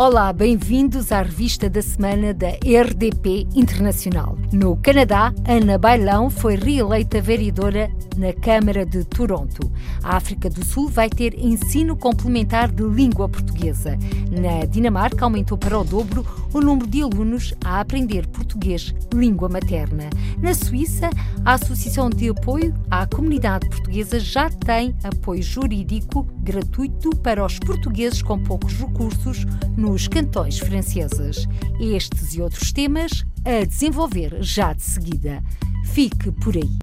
Olá, 0.00 0.32
bem-vindos 0.32 1.10
à 1.10 1.22
revista 1.22 1.68
da 1.68 1.82
semana 1.82 2.32
da 2.32 2.50
RDP 2.50 3.48
Internacional. 3.52 4.38
No 4.52 4.76
Canadá, 4.76 5.34
Ana 5.44 5.76
Bailão 5.76 6.30
foi 6.30 6.54
reeleita 6.54 7.20
vereadora 7.20 7.90
na 8.16 8.32
Câmara 8.32 8.86
de 8.86 9.02
Toronto. 9.04 9.68
A 10.04 10.16
África 10.16 10.48
do 10.48 10.64
Sul 10.64 10.88
vai 10.88 11.10
ter 11.10 11.34
ensino 11.36 11.96
complementar 11.96 12.70
de 12.70 12.84
língua 12.84 13.28
portuguesa. 13.28 13.98
Na 14.30 14.64
Dinamarca, 14.66 15.24
aumentou 15.24 15.58
para 15.58 15.76
o 15.76 15.82
dobro 15.82 16.24
o 16.54 16.60
número 16.60 16.88
de 16.88 17.02
alunos 17.02 17.52
a 17.64 17.80
aprender 17.80 18.28
português, 18.28 18.94
língua 19.12 19.48
materna. 19.48 20.08
Na 20.40 20.54
Suíça, 20.54 21.10
a 21.44 21.54
Associação 21.54 22.08
de 22.08 22.28
Apoio 22.28 22.72
à 22.88 23.04
Comunidade 23.04 23.68
Portuguesa 23.68 24.20
já 24.20 24.48
tem 24.48 24.94
apoio 25.02 25.42
jurídico 25.42 26.24
gratuito 26.38 27.10
para 27.16 27.44
os 27.44 27.58
portugueses 27.58 28.22
com 28.22 28.38
poucos 28.38 28.72
recursos 28.74 29.44
nos 29.88 30.06
cantões 30.06 30.58
franceses. 30.58 31.48
Estes 31.80 32.34
e 32.34 32.42
outros 32.42 32.72
temas 32.72 33.24
a 33.44 33.64
desenvolver 33.64 34.36
já 34.40 34.74
de 34.74 34.82
seguida. 34.82 35.42
Fique 35.86 36.30
por 36.30 36.54
aí. 36.56 36.78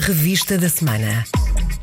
Revista 0.00 0.56
da 0.56 0.68
semana. 0.68 1.24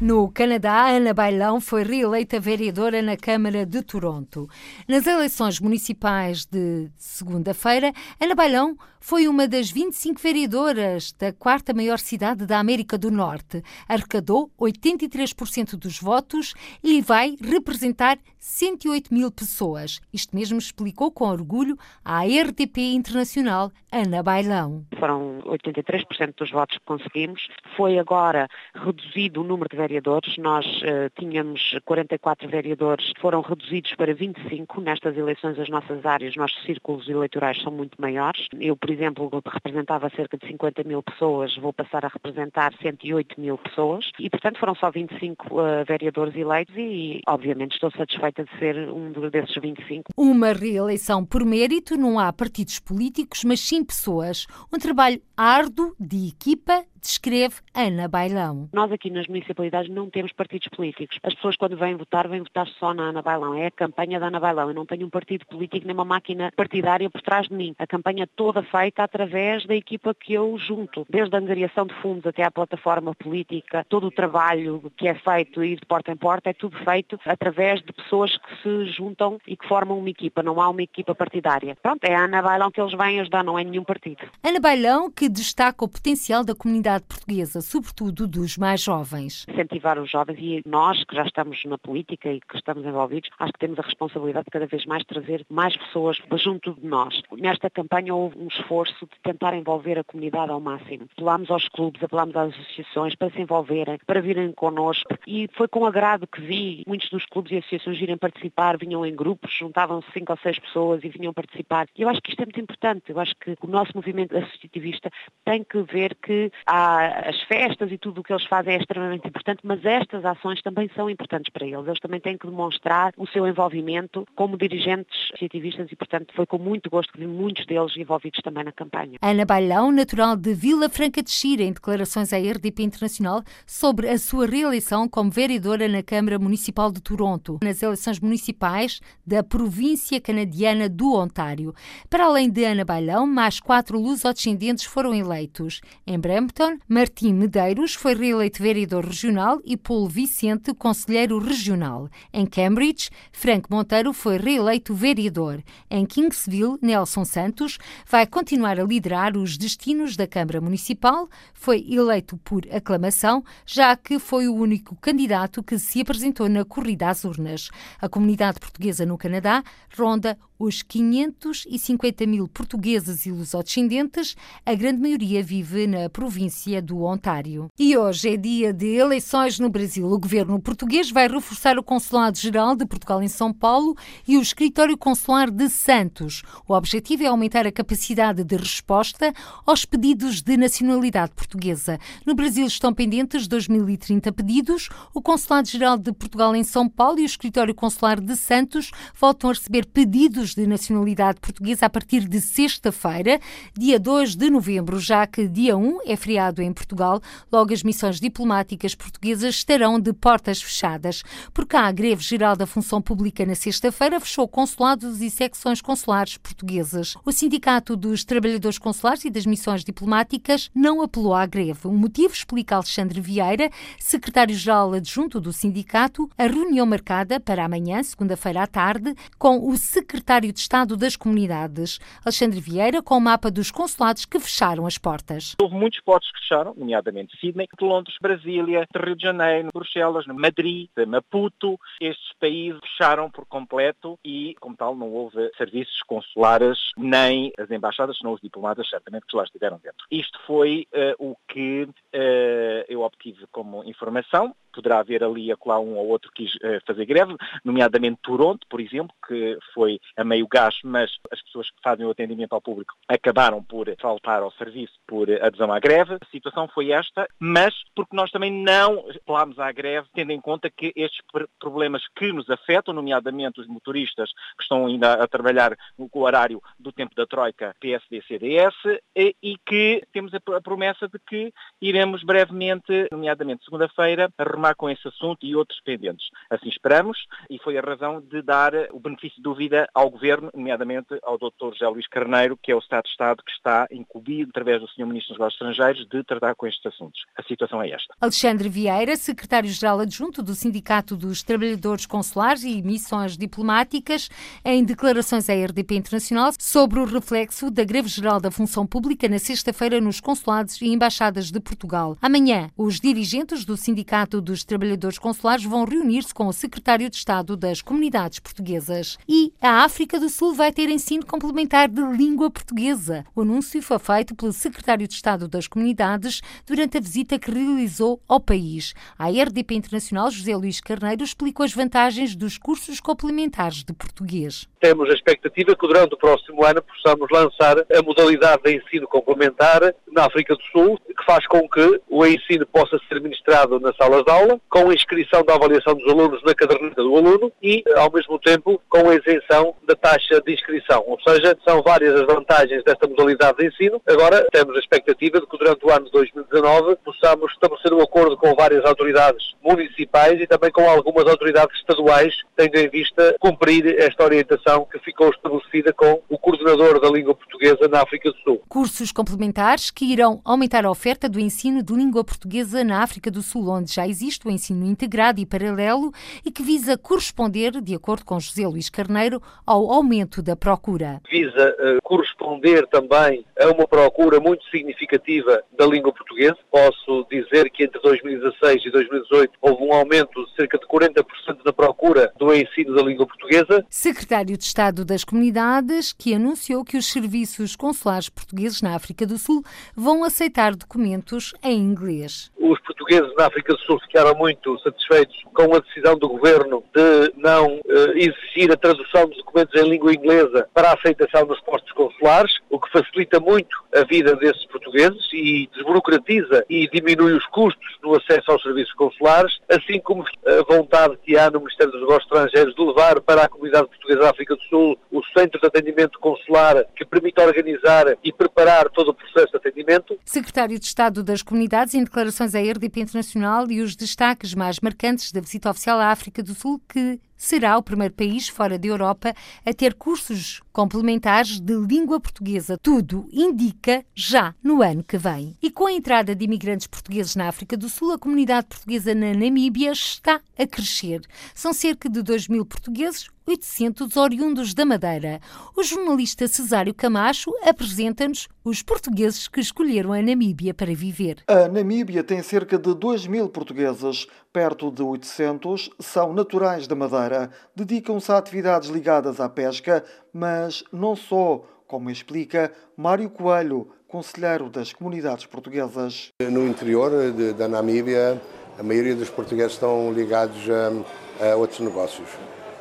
No 0.02 0.30
Canadá, 0.30 0.90
Ana 0.90 1.13
Bailão 1.13 1.62
foi 1.62 1.81
reeleita 1.84 2.38
vereadora 2.38 3.02
na 3.02 3.16
Câmara 3.16 3.66
de 3.66 3.81
Toronto. 3.81 4.45
Nas 4.90 5.08
eleições 5.08 5.58
municipais 5.62 6.45
de 6.45 6.90
segunda-feira, 6.98 7.94
Ana 8.20 8.36
Bailão 8.36 8.76
foi 9.00 9.28
uma 9.28 9.47
das 9.47 9.69
25 9.69 10.19
vereadoras 10.19 11.14
da 11.14 11.31
quarta 11.31 11.75
maior 11.75 12.00
cidade 12.00 12.45
da 12.47 12.59
América 12.59 12.97
do 12.97 13.11
Norte. 13.11 13.61
Arrecadou 13.88 14.50
83% 14.59 15.78
dos 15.78 16.00
votos 16.00 16.56
e 16.84 17.02
vai 17.02 17.36
representar 17.39 18.17
108 18.39 19.14
mil 19.14 19.31
pessoas. 19.31 20.02
Isto 20.12 20.36
mesmo 20.36 20.58
explicou 20.58 21.12
com 21.12 21.25
orgulho 21.25 21.78
à 22.03 22.23
RTP 22.23 22.80
Internacional 22.95 23.72
Ana 23.91 24.23
Bailão. 24.23 24.86
Foram 25.00 25.39
83% 25.45 26.34
dos 26.36 26.50
votos 26.52 26.80
que 26.80 26.86
conseguimos. 26.86 27.47
Foi 27.78 28.00
agora 28.00 28.47
reduzido 28.73 29.41
o 29.41 29.44
número 29.44 29.69
de 29.69 29.78
vereadores. 29.86 30.38
Nós 30.38 30.66
uh, 30.66 31.09
tínhamos 31.17 31.61
44 31.86 32.50
vereadores, 32.50 33.11
foram 33.19 33.41
reduzidos 33.41 33.94
para 33.95 34.14
25. 34.14 34.81
Nestas 34.81 35.16
eleições, 35.16 35.59
as 35.59 35.69
nossas 35.69 36.05
áreas, 36.05 36.31
os 36.31 36.38
nossos 36.38 36.61
círculos 36.64 37.08
eleitorais 37.08 37.61
são 37.61 37.72
muito 37.72 38.00
maiores. 38.00 38.47
Eu, 38.59 38.75
por 38.75 38.89
exemplo, 38.89 39.30
representava 39.45 40.09
cerca 40.16 40.38
de 40.38 40.47
50 40.47 40.83
mil 40.83 41.03
pessoas, 41.03 41.56
vou 41.58 41.72
passar 41.72 42.06
a 42.06 42.09
representar 42.09 42.73
108 42.81 43.39
mil 43.39 43.58
pessoas 43.58 44.09
e, 44.19 44.30
portanto, 44.30 44.59
foram 44.59 44.75
só 44.75 44.89
25 44.89 45.47
uh, 45.47 45.86
vereadores 45.88 46.36
eleitos 46.36 46.75
e, 46.78 47.22
obviamente, 47.28 47.73
estou 47.73 47.91
satisfeita 47.91 48.44
de 48.44 48.59
ser 48.59 48.89
um 48.89 49.11
desses 49.30 49.56
25. 49.56 50.11
Uma 50.17 50.53
reeleição 50.53 51.25
por 51.25 51.45
mérito, 51.45 51.97
não 51.97 52.19
há 52.19 52.31
partidos 52.33 52.80
políticos, 52.80 53.44
mas 53.44 53.59
sim 53.59 53.83
pessoas. 53.83 54.47
Um 54.73 54.80
trabalho 54.80 55.22
árduo, 55.38 55.94
de 56.00 56.30
equipa, 56.30 56.83
descreve 57.06 57.56
Ana 57.73 58.08
Bailão. 58.08 58.67
Nós 58.73 58.91
aqui 58.91 59.11
nas 59.11 59.28
municipalidades 59.28 59.75
não 59.90 60.09
temos 60.09 60.31
partidos 60.31 60.68
políticos. 60.70 61.18
As 61.23 61.34
pessoas 61.34 61.56
quando 61.58 61.78
vêm 61.78 61.95
votar, 61.95 62.28
vêm 62.28 62.40
votar 62.40 62.68
só 62.80 62.94
na 62.94 63.09
Ana 63.09 63.22
Bailão. 63.22 63.54
É 63.54 63.68
a 63.68 63.72
campanha 63.72 64.20
da 64.20 64.28
Ana 64.28 64.40
Bailão. 64.40 64.70
Eu 64.70 64.73
não 64.73 64.86
tenho 64.86 65.06
um 65.06 65.09
partido 65.09 65.45
político 65.45 65.86
nem 65.86 65.94
uma 65.94 66.06
máquina 66.06 66.52
partidária 66.56 67.09
por 67.09 67.22
trás 67.22 67.48
de 67.48 67.54
mim. 67.54 67.76
A 67.78 67.88
campanha 67.88 68.28
toda 68.36 68.64
feita 68.64 69.03
através 69.03 69.66
da 69.66 69.76
equipa 69.76 70.14
que 70.14 70.34
eu 70.34 70.58
junto. 70.58 71.06
Desde 71.09 71.36
a 71.36 71.40
angariação 71.40 71.86
de 71.86 71.94
fundos 71.96 72.26
até 72.26 72.44
à 72.44 72.52
plataforma 72.52 73.14
política, 73.16 73.85
todo 73.90 74.08
o 74.08 74.12
trabalho 74.12 74.91
que 74.97 75.08
é 75.08 75.16
feito 75.16 75.64
e 75.64 75.75
de 75.75 75.85
porta 75.85 76.12
em 76.12 76.16
porta 76.18 76.50
é 76.50 76.53
tudo 76.53 76.78
feito 76.84 77.19
através 77.25 77.81
de 77.81 77.91
pessoas 77.94 78.38
que 78.38 78.62
se 78.62 78.85
juntam 78.91 79.40
e 79.47 79.56
que 79.56 79.68
formam 79.68 80.00
uma 80.00 80.09
equipa. 80.09 80.41
Não 80.41 80.62
há 80.62 80.69
uma 80.69 80.81
equipa 80.81 81.14
partidária. 81.14 81.75
Pronto, 81.81 82.03
é 82.03 82.16
a 82.16 82.25
Ana 82.25 82.41
Bailão 82.41 82.72
que 82.72 82.81
eles 82.81 82.94
vêm 82.94 83.19
ajudar, 83.19 83.44
não 83.44 83.58
é 83.58 83.64
nenhum 83.64 83.84
partido. 83.84 84.25
Ana 84.44 84.59
Bailão 84.59 85.12
que 85.12 85.30
destaca 85.30 85.84
o 85.84 85.88
potencial 85.88 86.44
da 86.44 86.56
comunidade 86.56 87.06
portuguesa, 87.06 87.62
sobretudo 87.62 88.28
dos 88.28 88.58
mais 88.58 88.81
jovens. 88.81 89.46
Incentivar 89.66 89.98
os 89.98 90.12
jovens 90.12 90.38
e 90.40 90.62
nós 90.64 91.03
que 91.06 91.16
já 91.16 91.24
estamos 91.24 91.64
na 91.66 91.78
política 91.78 92.31
e 92.31 92.40
que 92.40 92.56
estamos 92.56 92.86
envolvidos, 92.86 93.31
acho 93.40 93.52
que 93.52 93.59
temos 93.59 93.80
a 93.80 93.81
responsabilidade 93.81 94.46
de 94.46 94.52
cada 94.52 94.68
vez 94.68 94.86
mais 94.86 95.03
trazer 95.03 95.44
mais 95.50 95.76
pessoas 95.76 96.20
junto 96.34 96.74
de 96.76 96.86
nós. 96.86 97.20
Nesta 97.31 97.68
campanha 97.68 98.14
houve 98.14 98.38
um 98.38 98.48
esforço 98.48 99.08
de 99.08 99.20
tentar 99.24 99.56
envolver 99.56 99.98
a 99.98 100.03
comunidade 100.03 100.52
ao 100.52 100.59
máximo. 100.59 101.08
Apelámos 101.14 101.50
aos 101.50 101.68
clubes, 101.70 102.03
apelámos 102.03 102.36
às 102.36 102.53
associações 102.53 103.16
para 103.16 103.31
se 103.31 103.42
envolverem, 103.42 103.98
para 104.06 104.22
virem 104.22 104.52
connosco 104.52 105.18
e 105.26 105.50
foi 105.53 105.68
com 105.68 105.84
agrado 105.84 106.28
que 106.28 106.42
vi 106.42 106.84
muitos 106.86 107.09
dos 107.09 107.26
clubes 107.26 107.52
e 107.52 107.58
associações 107.58 107.97
virem 107.97 108.18
participar, 108.18 108.78
vinham 108.78 109.03
em 109.03 109.16
grupos, 109.16 109.52
juntavam 109.52 110.03
cinco 110.14 110.32
ou 110.32 110.38
seis 110.38 110.59
pessoas 110.59 111.03
e 111.03 111.09
vinham 111.09 111.34
participar. 111.34 111.88
E 111.97 112.03
eu 112.03 112.09
acho 112.09 112.22
que 112.22 112.30
isto 112.30 112.42
é 112.42 112.46
muito 112.46 112.62
importante. 112.62 113.09
Eu 113.09 113.20
acho 113.20 113.34
que 113.38 113.56
o 113.62 113.68
nosso 113.68 113.92
movimento 113.96 114.38
associativista 114.38 115.09
tem 115.44 115.64
que 115.64 115.82
ver 115.82 116.16
que 116.16 116.52
há 116.68 117.30
as 117.30 117.42
festas 117.44 117.92
e 117.92 117.97
tudo 117.97 118.22
o 118.22 118.24
que 118.24 118.32
eles 118.32 118.46
fazem 118.46 118.76
é 118.76 118.78
extremamente 118.78 119.28
importante, 119.28 119.54
mas 119.63 119.83
estas 119.85 120.25
ações 120.25 120.61
também 120.61 120.89
são 120.95 121.09
importantes 121.09 121.51
para 121.51 121.66
eles. 121.66 121.85
Eles 121.85 121.99
também 121.99 122.19
têm 122.19 122.38
que 122.38 122.47
demonstrar 122.47 123.13
o 123.17 123.27
seu 123.27 123.47
envolvimento 123.47 124.25
como 124.35 124.57
dirigentes 124.57 125.31
ativistas 125.41 125.91
e, 125.91 125.95
portanto, 125.95 126.33
foi 126.35 126.45
com 126.45 126.57
muito 126.57 126.89
gosto 126.89 127.11
que 127.13 127.19
vi 127.19 127.27
muitos 127.27 127.66
deles 127.66 127.95
envolvidos 127.97 128.39
também 128.43 128.63
na 128.63 128.71
campanha. 128.71 129.17
Ana 129.21 129.45
Bailão, 129.45 129.91
natural 129.91 130.35
de 130.35 130.53
Vila 130.53 130.89
Franca 130.89 131.21
de 131.21 131.31
Xira, 131.31 131.63
em 131.63 131.73
declarações 131.73 132.33
à 132.33 132.38
RDP 132.38 132.83
Internacional 132.83 133.41
sobre 133.66 134.09
a 134.09 134.17
sua 134.17 134.45
reeleição 134.45 135.07
como 135.07 135.29
vereadora 135.29 135.87
na 135.87 136.01
Câmara 136.01 136.39
Municipal 136.39 136.91
de 136.91 137.01
Toronto, 137.01 137.59
nas 137.63 137.81
eleições 137.81 138.19
municipais 138.19 138.99
da 139.25 139.43
província 139.43 140.19
canadiana 140.19 140.89
do 140.89 141.13
Ontário. 141.13 141.73
Para 142.09 142.25
além 142.25 142.49
de 142.49 142.63
Ana 142.63 142.83
Bailão, 142.83 143.27
mais 143.27 143.59
quatro 143.59 143.99
lusodescendentes 143.99 144.85
foram 144.85 145.13
eleitos. 145.13 145.81
Em 146.05 146.19
Brampton, 146.19 146.77
Martim 146.87 147.33
Medeiros 147.33 147.93
foi 147.93 148.16
reeleito 148.16 148.61
vereador 148.61 149.05
regional 149.05 149.44
e 149.63 149.78
Paulo 149.78 150.07
Vicente, 150.07 150.73
conselheiro 150.73 151.38
regional. 151.38 152.09
Em 152.33 152.45
Cambridge, 152.45 153.09
Frank 153.31 153.69
Monteiro 153.69 154.11
foi 154.13 154.38
reeleito 154.38 154.94
vereador. 154.94 155.63
Em 155.89 156.06
Kingsville, 156.06 156.78
Nelson 156.81 157.23
Santos 157.23 157.78
vai 158.09 158.25
continuar 158.25 158.79
a 158.79 158.84
liderar 158.84 159.38
os 159.38 159.57
destinos 159.57 160.16
da 160.16 160.28
Câmara 160.28 160.59
Municipal, 160.59 161.29
foi 161.53 161.85
eleito 161.88 162.38
por 162.38 162.63
aclamação, 162.72 163.44
já 163.66 163.95
que 163.95 164.17
foi 164.17 164.47
o 164.47 164.55
único 164.55 164.95
candidato 164.95 165.61
que 165.61 165.78
se 165.78 166.01
apresentou 166.01 166.50
na 166.50 166.66
corrida 166.66 167.09
às 167.09 167.23
urnas. 167.23 167.69
A 168.01 168.09
comunidade 168.09 168.59
portuguesa 168.59 169.05
no 169.05 169.17
Canadá 169.17 169.63
ronda 169.95 170.38
os 170.57 170.81
550 170.81 172.25
mil 172.25 172.47
portugueses 172.47 173.25
e 173.25 173.31
lusodescendentes, 173.31 174.35
a 174.66 174.73
grande 174.73 175.01
maioria 175.01 175.43
vive 175.43 175.88
na 175.88 176.09
província 176.09 176.81
do 176.81 177.03
Ontário. 177.03 177.67
E 177.77 177.97
hoje 177.97 178.29
é 178.29 178.38
dia 178.38 178.71
de 178.71 178.95
eleições 178.95 179.59
no 179.59 179.69
Brasil. 179.69 180.07
O 180.07 180.19
governo 180.19 180.59
português 180.61 181.11
vai 181.11 181.27
reforçar 181.27 181.77
o 181.77 181.83
Consulado-Geral 181.83 182.75
de 182.75 182.85
Portugal 182.85 183.21
em 183.21 183.27
São 183.27 183.51
Paulo 183.51 183.95
e 184.27 184.38
o 184.38 184.41
Escritório 184.41 184.97
Consular 184.97 185.51
de 185.51 185.69
Santos. 185.69 186.43
O 186.67 186.73
objetivo 186.73 187.23
é 187.23 187.27
aumentar 187.27 187.67
a 187.67 187.72
capacidade 187.72 188.43
de 188.43 188.55
resposta 188.55 189.33
aos 189.66 189.85
pedidos 189.85 190.41
de 190.41 190.55
nacionalidade 190.55 191.33
portuguesa. 191.33 191.99
No 192.25 192.33
Brasil 192.33 192.66
estão 192.66 192.93
pendentes 192.93 193.47
2.030 193.47 194.31
pedidos. 194.31 194.89
O 195.13 195.22
Consulado-Geral 195.22 195.97
de 195.97 196.13
Portugal 196.13 196.55
em 196.55 196.63
São 196.63 196.87
Paulo 196.87 197.19
e 197.19 197.23
o 197.23 197.25
Escritório 197.25 197.75
Consular 197.75 198.19
de 198.19 198.35
Santos 198.35 198.91
voltam 199.19 199.49
a 199.49 199.53
receber 199.53 199.85
pedidos 199.85 200.44
de 200.53 200.67
nacionalidade 200.67 201.40
portuguesa 201.40 201.85
a 201.85 201.90
partir 201.90 202.28
de 202.28 202.41
sexta-feira, 202.41 203.40
dia 203.73 203.99
2 203.99 204.35
de 204.35 204.49
novembro, 204.49 204.99
já 204.99 205.25
que 205.25 205.47
dia 205.47 205.78
1 205.78 205.99
é 206.05 206.16
feriado 206.16 206.61
em 206.61 206.73
Portugal, 206.73 207.22
logo 207.52 207.73
as 207.73 207.81
missões 207.81 208.20
diplomáticas 208.20 208.93
portuguesas 208.93 209.55
estarão 209.55 209.99
de 209.99 210.11
portas 210.11 210.61
fechadas. 210.61 211.23
Por 211.53 211.66
cá, 211.66 211.87
a 211.87 211.91
greve 211.91 212.22
geral 212.22 212.55
da 212.55 212.67
função 212.67 213.02
pública 213.02 213.46
na 213.46 213.55
sexta-feira 213.55 214.20
fechou 214.20 214.47
consulados 214.47 215.22
e 215.22 215.29
secções 215.29 215.81
consulares 215.81 216.37
portuguesas. 216.37 217.16
O 217.23 217.31
Sindicato 217.31 217.96
dos 217.96 218.25
Trabalhadores 218.25 218.78
Consulares 218.78 219.23
e 219.23 219.29
das 219.29 219.46
Missões 219.46 219.84
Diplomáticas 219.84 220.70
não 220.75 221.02
apelou 221.02 221.34
à 221.34 221.46
greve. 221.46 221.87
O 221.87 221.91
motivo 221.91 222.34
explica 222.34 222.75
Alexandre 222.75 223.22
Vieira, 223.22 223.70
secretário-geral 223.97 224.93
adjunto 224.93 225.40
do 225.40 225.53
sindicato, 225.53 226.29
a 226.37 226.47
reunião 226.47 226.85
marcada 226.85 227.40
para 227.40 227.64
amanhã, 227.64 228.03
segunda-feira 228.03 228.64
à 228.64 228.67
tarde, 228.67 229.16
com 229.37 229.70
o 229.70 229.78
secretário 229.78 230.34
secretário 230.35 230.52
de 230.53 230.59
Estado 230.59 230.97
das 230.97 231.16
Comunidades, 231.16 231.99
Alexandre 232.23 232.59
Vieira, 232.59 233.02
com 233.02 233.16
o 233.16 233.22
mapa 233.22 233.49
dos 233.49 233.72
consulados 233.72 234.26
que 234.26 234.40
fecharam 234.40 234.85
as 234.85 234.97
portas. 234.97 235.55
Houve 235.61 235.76
muitos 235.76 236.02
portos 236.02 236.29
que 236.32 236.40
fecharam, 236.40 236.73
nomeadamente 236.76 237.37
Sydney, 237.40 237.67
Londres, 237.79 238.16
Brasília, 238.22 238.85
Rio 238.96 239.16
de 239.16 239.23
Janeiro, 239.23 239.70
Bruxelas, 239.73 240.26
Madrid, 240.28 240.90
Maputo. 241.08 241.79
Estes 242.02 242.34
países 242.40 242.79
fecharam 242.82 243.29
por 243.29 243.46
completo 243.46 244.20
e, 244.26 244.55
como 244.59 244.76
tal, 244.76 244.96
não 244.96 245.11
houve 245.11 245.49
serviços 245.58 246.02
consulares 246.08 246.78
nem 246.97 247.52
as 247.58 247.70
embaixadas, 247.72 248.17
senão 248.17 248.34
os 248.34 248.41
diplomatas, 248.41 248.90
certamente, 248.90 249.26
que 249.28 249.37
lá 249.37 249.43
estiveram 249.43 249.78
dentro. 249.78 250.05
Isto 250.11 250.40
foi 250.46 250.87
uh, 250.93 251.32
o 251.32 251.35
que 251.47 251.84
uh, 251.84 252.85
eu 252.90 253.02
obtive 253.02 253.46
como 253.52 253.84
informação 253.84 254.55
poderá 254.75 254.99
haver 254.99 255.23
ali 255.23 255.51
a 255.51 255.57
colar 255.57 255.79
um 255.79 255.95
ou 255.95 256.07
outro 256.07 256.31
que 256.31 256.45
quis 256.45 256.55
uh, 256.55 256.81
fazer 256.86 257.05
greve, 257.05 257.36
nomeadamente 257.63 258.19
Toronto, 258.22 258.65
por 258.69 258.79
exemplo, 258.79 259.15
que 259.27 259.57
foi 259.74 260.00
a 260.17 260.24
meio 260.24 260.48
gás, 260.48 260.75
mas 260.83 261.12
as 261.31 261.41
pessoas 261.41 261.69
que 261.69 261.81
fazem 261.81 262.05
o 262.05 262.12
atendimento 262.12 262.53
ao 262.53 262.62
público 262.62 262.93
acabaram 263.07 263.63
por 263.63 263.88
faltar 264.00 264.41
ao 264.41 264.51
serviço 264.51 264.93
por 265.07 265.29
adesão 265.31 265.72
à 265.72 265.79
greve. 265.79 266.15
A 266.15 266.31
situação 266.31 266.67
foi 266.67 266.91
esta, 266.91 267.27
mas 267.39 267.74
porque 267.95 268.15
nós 268.15 268.31
também 268.31 268.51
não 268.51 269.05
apelámos 269.10 269.60
à 269.60 269.72
greve, 269.72 270.07
tendo 270.13 270.31
em 270.31 270.41
conta 270.41 270.69
que 270.69 270.91
estes 270.95 271.22
problemas 271.60 272.03
que 272.15 272.31
nos 272.31 272.50
afetam, 272.50 272.93
nomeadamente 272.93 273.62
os 273.62 273.67
motoristas 273.67 274.29
que 274.57 274.63
estão 274.63 274.86
ainda 274.86 275.13
a 275.13 275.27
trabalhar 275.27 275.75
no 275.98 276.10
horário 276.13 276.62
do 276.79 276.91
tempo 276.91 277.13
da 277.15 277.25
Troika 277.25 277.75
PSD-CDS, 277.79 278.75
e, 279.15 279.36
e 279.41 279.57
que 279.65 280.03
temos 280.12 280.33
a 280.33 280.62
promessa 280.62 281.07
de 281.07 281.19
que 281.19 281.53
iremos 281.81 282.24
brevemente, 282.24 283.07
nomeadamente 283.12 283.63
segunda-feira, 283.63 284.29
arrumar 284.38 284.64
com 284.74 284.89
esse 284.89 285.08
assunto 285.08 285.46
e 285.46 285.56
outros 285.56 285.79
pendentes. 285.82 286.25
Assim 286.50 286.70
esperamos 286.70 287.17
e 287.50 287.60
foi 287.60 287.77
a 287.77 287.82
razão 287.82 288.22
de 288.22 288.41
dar 288.41 288.74
o 288.91 289.00
benefício 289.00 289.38
de 289.38 289.44
dúvida 289.44 289.88
ao 289.94 290.10
Governo, 290.10 290.50
nomeadamente 290.53 291.20
ao 291.24 291.38
Dr. 291.38 291.74
José 291.74 291.88
Luís 291.88 292.08
Carneiro, 292.08 292.58
que 292.58 292.72
é 292.72 292.75
o 292.75 292.79
Estado 292.79 293.03
de 293.03 293.10
Estado 293.10 293.44
que 293.44 293.51
está 293.51 293.88
incumbido, 293.91 294.50
através 294.50 294.82
do 294.82 294.88
Sr. 294.88 295.06
Ministro 295.06 295.34
dos 295.34 295.39
Negócios 295.39 295.62
Estrangeiros, 295.62 296.08
de 296.08 296.24
tratar 296.24 296.56
com 296.56 296.65
estes 296.65 296.86
assuntos. 296.86 297.22
A 297.36 297.44
situação 297.44 297.82
é 297.82 297.89
esta. 297.89 298.13
Alexandre 298.20 298.70
Vieira, 298.70 299.15
secretário-geral 299.15 300.00
adjunto 300.00 300.41
do 300.41 300.56
Sindicato 300.56 301.15
dos 301.15 301.44
Trabalhadores 301.44 302.06
Consulares 302.06 302.63
e 302.63 302.82
Missões 302.82 303.38
Diplomáticas, 303.38 304.29
em 304.63 304.84
declarações 304.84 305.50
à 305.50 305.53
RDP 305.53 305.96
Internacional 305.96 306.51
sobre 306.58 307.00
o 307.00 307.06
reflexo 307.06 307.70
da 307.70 307.84
greve 307.84 308.08
geral 308.08 308.39
da 308.39 308.51
função 308.51 308.86
pública 308.86 309.27
na 309.27 309.39
sexta-feira 309.39 310.00
nos 310.00 310.20
consulados 310.20 310.82
e 310.82 310.88
embaixadas 310.88 311.51
de 311.51 311.60
Portugal. 311.60 312.18
Amanhã, 312.22 312.70
os 312.77 313.00
dirigentes 313.00 313.65
do 313.65 313.75
Sindicato 313.75 314.41
dos 314.41 314.54
dos 314.55 314.63
trabalhadores 314.63 315.19
consulares 315.19 315.65
vão 315.65 315.84
reunir-se 315.84 316.34
com 316.34 316.48
o 316.48 316.53
secretário 316.53 317.10
de 317.10 317.17
Estado 317.17 317.57
das 317.57 317.81
Comunidades 317.81 318.39
Portuguesas. 318.39 319.17
E 319.27 319.51
a 319.62 319.84
África 319.84 320.17
do 320.17 320.29
Sul 320.29 320.53
vai 320.53 320.72
ter 320.72 320.88
ensino 320.88 321.25
complementar 321.25 321.89
de 321.89 322.01
língua 322.01 322.50
portuguesa. 322.50 323.25
O 323.36 323.41
anúncio 323.41 323.81
foi 323.81 324.00
feito 324.00 324.34
pelo 324.34 324.53
secretário 324.53 325.05
de 325.07 325.13
Estado 325.13 325.50
das 325.50 325.67
Comunidades 325.67 326.41
durante 326.65 326.98
a 326.98 327.01
visita 327.01 327.38
que 327.38 327.51
realizou 327.51 328.22
ao 328.29 328.39
país. 328.39 328.93
A 329.19 329.27
RDP 329.27 329.75
Internacional, 329.75 330.31
José 330.31 330.55
Luís 330.55 330.79
Carneiro, 330.79 331.24
explicou 331.24 331.65
as 331.65 331.74
vantagens 331.74 332.34
dos 332.34 332.58
cursos 332.58 333.01
complementares 333.01 333.84
de 333.84 333.91
português. 333.91 334.69
Temos 334.79 335.10
a 335.10 335.13
expectativa 335.13 335.75
que 335.75 335.88
durante 335.88 336.13
o 336.13 336.17
próximo 336.17 336.63
ano 336.63 336.81
possamos 336.81 337.27
lançar 337.29 337.77
a 337.79 338.01
modalidade 338.03 338.63
de 338.63 338.77
ensino 338.77 339.05
complementar 339.08 339.81
na 340.10 340.25
África 340.25 340.55
do 340.55 340.62
Sul, 340.72 340.98
que 340.98 341.25
faz 341.25 341.46
com 341.48 341.67
que 341.67 342.01
o 342.08 342.25
ensino 342.25 342.65
possa 342.67 342.98
ser 343.10 343.19
ministrado 343.19 343.79
nas 343.81 343.98
salas 343.98 344.24
de 344.24 344.31
aula 344.31 344.45
com 344.70 344.89
a 344.89 344.94
inscrição 344.94 345.44
da 345.44 345.56
avaliação 345.56 345.96
dos 345.96 346.08
alunos 346.12 346.42
na 346.44 346.53
caderneta 346.53 347.01
do 347.01 347.15
aluno 347.15 347.51
e, 347.62 347.84
ao 347.96 348.12
mesmo 348.12 348.39
tempo, 348.39 348.82
com 348.89 349.10
a 349.10 349.15
isenção 349.15 349.75
da 349.88 349.96
taxa 349.96 350.42
de 350.42 350.53
inscrição. 350.53 351.03
Ou 351.08 351.20
seja, 351.22 351.58
são 351.68 351.82
várias 351.82 352.15
as 352.15 352.25
vantagens 352.25 352.84
desta 352.84 353.08
modalidade 353.08 353.58
de 353.58 353.68
ensino. 353.68 354.01
Agora, 354.08 354.46
temos 354.51 354.75
a 354.75 354.80
expectativa 354.80 355.39
de 355.39 355.48
que 355.48 355.58
durante 355.58 355.86
o 355.86 355.92
ano 355.92 356.06
de 356.06 356.12
2019 356.12 356.96
possamos 357.03 357.51
estabelecer 357.51 357.94
um 357.94 358.01
acordo 358.01 358.38
com 358.38 358.53
várias 358.56 358.86
autoridades 358.86 359.44
municipais 359.63 360.39
e 360.39 360.48
também 360.48 360.72
com 360.72 360.88
algumas 360.89 361.25
autoridades 361.27 361.77
estaduais, 361.80 362.34
tendo 362.56 362.75
em 362.75 362.89
vista 362.89 363.36
cumprir 363.39 364.00
esta 364.00 364.24
orientação 364.24 364.86
que 364.92 365.00
ficou 365.00 365.30
estabelecida 365.30 365.92
com 365.94 366.22
o 366.30 366.38
coordenador 366.38 367.00
da 367.00 367.10
língua 367.10 367.36
portuguesa 367.36 367.88
na 367.88 368.01
África 368.01 368.32
do 368.32 368.38
Sul. 368.39 368.62
Cursos 368.70 369.12
complementares 369.12 369.89
que 369.89 370.06
irão 370.06 370.42
aumentar 370.44 370.86
a 370.86 370.92
oferta 370.92 371.27
do 371.27 371.39
ensino 371.39 371.82
de 371.82 371.94
língua 371.94 372.24
portuguesa 372.24 372.84
na 372.84 373.01
África 373.01 373.32
do 373.32 373.42
Sul, 373.42 373.70
onde 373.70 373.94
já 373.94 374.08
existe 374.08 374.35
existe 374.36 374.48
o 374.48 374.51
ensino 374.51 374.86
integrado 374.86 375.39
e 375.39 375.46
paralelo 375.46 376.12
e 376.46 376.51
que 376.51 376.63
visa 376.63 376.98
corresponder, 376.98 377.79
de 377.82 377.96
acordo 377.96 378.25
com 378.25 378.39
José 378.39 378.67
Luís 378.67 378.89
Carneiro, 378.89 379.41
ao 379.65 379.91
aumento 379.91 380.41
da 380.41 380.55
procura. 380.55 381.22
Visa 381.29 381.75
uh, 381.79 382.01
corresponder 382.03 382.86
também 382.88 383.46
a 383.60 383.67
uma 383.70 383.88
procura 383.88 384.39
muito 384.39 384.63
significativa 384.70 385.63
da 385.77 385.86
língua 385.86 386.13
portuguesa. 386.13 386.58
Posso 386.72 387.25
dizer 387.29 387.70
que 387.70 387.84
entre 387.84 388.00
2016 388.01 388.86
e 388.86 388.91
2018 388.91 389.53
houve 389.62 389.84
um 389.84 389.93
aumento 389.93 390.46
de 390.46 390.55
cerca 390.55 390.77
de 390.77 390.86
40% 390.86 391.24
na 391.65 391.74
procura 391.74 392.32
do 392.38 392.53
ensino 392.53 392.96
da 392.96 393.03
língua 393.03 393.25
portuguesa. 393.25 393.86
Secretário 393.89 394.58
de 394.58 394.63
Estado 394.63 395.05
das 395.05 395.24
Comunidades, 395.24 396.12
que 396.12 396.34
anunciou 396.34 396.84
que 396.84 396.98
os 396.98 397.08
serviços 397.12 397.75
consulares 397.75 398.29
portugueses 398.29 398.82
na 398.82 398.96
África 398.96 399.25
do 399.25 399.38
Sul 399.38 399.63
vão 399.96 400.24
aceitar 400.24 400.75
documentos 400.75 401.53
em 401.63 401.79
inglês. 401.79 402.51
Os 402.58 402.79
portugueses 402.82 403.34
na 403.38 403.48
África 403.48 403.74
do 403.74 403.79
Sul 403.79 404.00
ficaram 404.15 404.34
muito 404.34 404.79
satisfeitos 404.79 405.36
com 405.53 405.75
a 405.75 405.79
decisão 405.79 406.17
do 406.17 406.29
governo 406.29 406.82
de 406.96 407.34
não 407.36 407.65
uh, 407.65 408.12
exigir 408.15 408.72
a 408.72 408.77
tradução 408.77 409.27
dos 409.27 409.38
documentos 409.39 409.75
em 409.75 409.89
língua 409.89 410.13
inglesa 410.13 410.70
para 410.74 410.91
a 410.91 410.94
aceitação 410.94 411.46
dos 411.46 411.60
postos 411.60 411.91
consulares, 411.91 412.53
o 412.70 412.79
que 412.79 412.89
facilita 412.91 413.41
muito 413.41 413.75
a 413.94 414.06
vida 414.06 414.34
desses 414.38 414.65
portugueses 414.67 415.22
e 415.34 415.70
desburocratiza 415.74 416.65
e 416.70 416.88
diminui 416.89 417.34
os 417.34 417.46
custos 417.48 417.86
no 418.01 418.15
acesso 418.15 418.51
aos 418.51 418.62
serviços 418.62 418.94
consulares, 418.94 419.51
assim 419.70 420.00
como 420.00 420.24
a 420.46 420.74
vontade 420.74 421.18
que 421.24 421.38
há 421.38 421.50
no 421.51 421.60
Ministério 421.60 421.91
dos 421.91 422.01
Negócios 422.01 422.25
Estrangeiros 422.25 422.75
de 422.75 422.82
levar 422.82 423.20
para 423.20 423.44
a 423.44 423.50
comunidade 423.50 423.88
portuguesa 423.88 424.22
da 424.22 424.29
África 424.29 424.56
do 424.56 424.62
Sul 424.63 424.98
o 425.12 425.22
centro 425.38 425.60
de 425.60 425.68
atendimento 425.68 426.20
consular 426.20 426.86
que 426.96 427.03
permite 427.03 427.41
organizar 427.41 428.18
e 428.24 428.32
preparar 428.32 428.89
todo 428.89 429.10
o 429.10 429.13
processo 429.13 429.51
de 429.51 429.58
atendimento. 429.58 430.18
Secretário 430.24 430.79
de 430.79 430.86
Estado 430.86 431.22
das 431.22 431.41
Comunidades, 431.41 431.94
em 431.94 432.03
declarações 432.03 432.56
à 432.56 432.60
RDP 432.60 433.01
Internacional 433.01 433.70
e 433.70 433.82
os 433.82 433.96
destaques 434.05 434.53
mais 434.53 434.79
marcantes 434.79 435.31
da 435.31 435.41
visita 435.41 435.69
oficial 435.69 436.00
à 436.00 436.12
África 436.12 436.43
do 436.43 436.53
Sul, 436.53 436.81
que 436.88 437.19
será 437.36 437.77
o 437.77 437.84
primeiro 437.84 438.13
país 438.13 438.48
fora 438.48 438.79
da 438.79 438.88
Europa 438.88 439.34
a 439.65 439.74
ter 439.74 439.93
cursos 439.93 440.62
complementares 440.72 441.60
de 441.60 441.75
língua 441.75 442.19
portuguesa. 442.19 442.77
Tudo 442.77 443.27
indica 443.31 444.05
já 444.15 444.55
no 444.63 444.81
ano 444.81 445.03
que 445.03 445.17
vem. 445.17 445.57
E 445.62 445.69
com 445.69 445.88
a 445.88 445.91
entrada 445.91 446.36
de 446.36 446.46
imigrantes 446.46 446.88
portugueses 446.88 447.36
na 447.36 447.48
África 447.48 447.75
do 447.75 447.89
Sul, 447.89 448.13
a 448.13 448.19
comunidade 448.19 448.67
portuguesa 448.67 449.13
na 449.13 449.34
Namíbia 449.34 449.91
está 449.91 450.39
a 450.58 450.67
crescer. 450.67 451.22
São 451.53 451.74
cerca 451.74 452.10
de 452.10 452.22
2 452.22 452.48
mil 452.48 452.65
portugueses, 452.65 453.29
800 453.48 454.18
oriundos 454.18 454.74
da 454.74 454.84
Madeira. 454.86 455.39
O 455.75 455.84
jornalista 455.84 456.48
Cesário 456.48 456.94
Camacho 456.96 457.52
apresenta-nos 457.64 458.48
os 458.64 458.82
portugueses 458.82 459.48
que 459.48 459.60
escolheram 459.60 460.14
a 460.14 460.22
Namíbia 460.22 460.74
para 460.74 460.96
viver. 460.96 461.44
A 461.48 461.68
Namíbia 461.68 462.24
tem 462.24 462.42
cerca 462.42 462.78
de 462.78 462.94
2 462.96 463.28
mil 463.28 463.48
portugueses. 463.48 464.25
Perto 464.52 464.90
de 464.90 465.04
800 465.04 465.92
são 466.00 466.34
naturais 466.34 466.88
da 466.88 466.96
Madeira. 466.96 467.52
Dedicam-se 467.75 468.32
a 468.32 468.38
atividades 468.38 468.90
ligadas 468.90 469.40
à 469.40 469.48
pesca, 469.48 470.04
mas 470.34 470.84
não 470.92 471.16
só, 471.16 471.64
como 471.86 472.10
explica 472.10 472.74
Mário 472.98 473.30
Coelho, 473.30 473.90
conselheiro 474.08 474.70
das 474.72 474.92
comunidades 474.92 475.46
portuguesas. 475.46 476.30
No 476.42 476.66
interior 476.66 477.32
de, 477.32 477.54
da 477.54 477.68
Namíbia, 477.68 478.42
a 478.80 478.82
maioria 478.82 479.16
dos 479.16 479.30
portugueses 479.30 479.74
estão 479.74 480.12
ligados 480.12 480.64
a, 480.70 481.52
a 481.52 481.56
outros 481.56 481.80
negócios. 481.80 482.28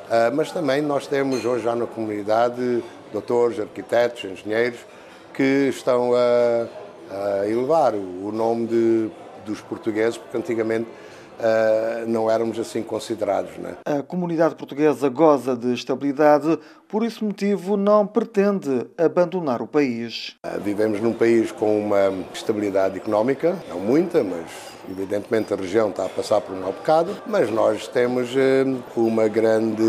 Uh, 0.05 0.35
mas 0.35 0.53
também 0.53 0.83
nós 0.83 1.07
temos 1.07 1.45
hoje 1.45 1.65
já 1.65 1.75
na 1.75 1.87
comunidade 1.87 2.83
doutores, 3.13 3.59
arquitetos, 3.59 4.25
engenheiros 4.25 4.81
que 5.33 5.69
estão 5.69 6.13
a, 6.15 6.67
a 7.41 7.49
elevar 7.49 7.95
o 7.95 8.31
nome 8.33 8.67
de, 8.67 9.11
dos 9.45 9.61
portugueses, 9.61 10.17
porque 10.19 10.37
antigamente 10.37 10.89
Uh, 11.35 12.09
não 12.09 12.31
éramos 12.31 12.61
assim 12.61 12.81
considerados. 12.81 13.57
Né? 13.59 13.75
A 13.85 14.05
comunidade 14.05 14.55
portuguesa 14.55 15.09
goza 15.09 15.57
de 15.57 15.75
estabilidade, 15.75 16.57
por 16.87 17.03
esse 17.05 17.25
motivo 17.25 17.77
não 17.77 18.07
pretende 18.07 18.87
abandonar 18.97 19.61
o 19.61 19.67
país. 19.67 20.37
Uh, 20.47 20.61
vivemos 20.61 21.01
num 21.01 21.13
país 21.13 21.51
com 21.51 21.77
uma 21.77 22.13
estabilidade 22.33 22.99
económica, 22.99 23.59
não 23.69 23.81
muita, 23.81 24.23
mas 24.23 24.47
Evidentemente 24.91 25.53
a 25.53 25.57
região 25.57 25.91
está 25.91 26.07
a 26.07 26.09
passar 26.09 26.41
por 26.41 26.55
um 26.55 26.61
mau 26.61 26.73
bocado, 26.73 27.17
mas 27.27 27.51
nós 27.51 27.89
temos 27.89 28.35
eh, 28.37 28.65
uma 28.97 29.29
grande 29.29 29.83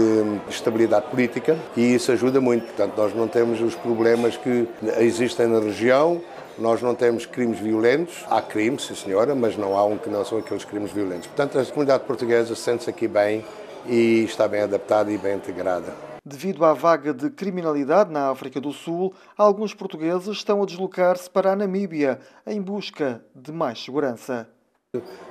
estabilidade 0.49 1.07
política 1.07 1.57
e 1.75 1.95
isso 1.95 2.11
ajuda 2.11 2.39
muito. 2.39 2.65
Portanto, 2.65 2.93
nós 2.97 3.13
não 3.13 3.27
temos 3.27 3.61
os 3.61 3.75
problemas 3.75 4.37
que 4.37 4.67
existem 4.97 5.47
na 5.47 5.59
região, 5.59 6.21
nós 6.57 6.81
não 6.81 6.95
temos 6.95 7.25
crimes 7.25 7.59
violentos. 7.59 8.25
Há 8.29 8.41
crimes, 8.41 8.85
sim 8.85 8.95
senhora, 8.95 9.35
mas 9.35 9.57
não 9.57 9.77
há 9.77 9.85
um 9.85 9.97
que 9.97 10.09
não 10.09 10.23
são 10.23 10.37
aqueles 10.37 10.63
crimes 10.63 10.91
violentos. 10.91 11.27
Portanto, 11.27 11.59
a 11.59 11.65
comunidade 11.65 12.03
portuguesa 12.05 12.55
sente-se 12.55 12.89
aqui 12.89 13.07
bem 13.07 13.43
e 13.87 14.23
está 14.23 14.47
bem 14.47 14.61
adaptada 14.61 15.11
e 15.11 15.17
bem 15.17 15.35
integrada. 15.35 15.93
Devido 16.27 16.65
à 16.65 16.73
vaga 16.73 17.13
de 17.13 17.29
criminalidade 17.29 18.11
na 18.11 18.29
África 18.31 18.59
do 18.59 18.73
Sul, 18.73 19.13
alguns 19.37 19.75
portugueses 19.75 20.29
estão 20.29 20.63
a 20.63 20.65
deslocar-se 20.65 21.29
para 21.29 21.51
a 21.51 21.55
Namíbia 21.55 22.19
em 22.47 22.59
busca 22.59 23.23
de 23.35 23.51
mais 23.51 23.83
segurança. 23.83 24.47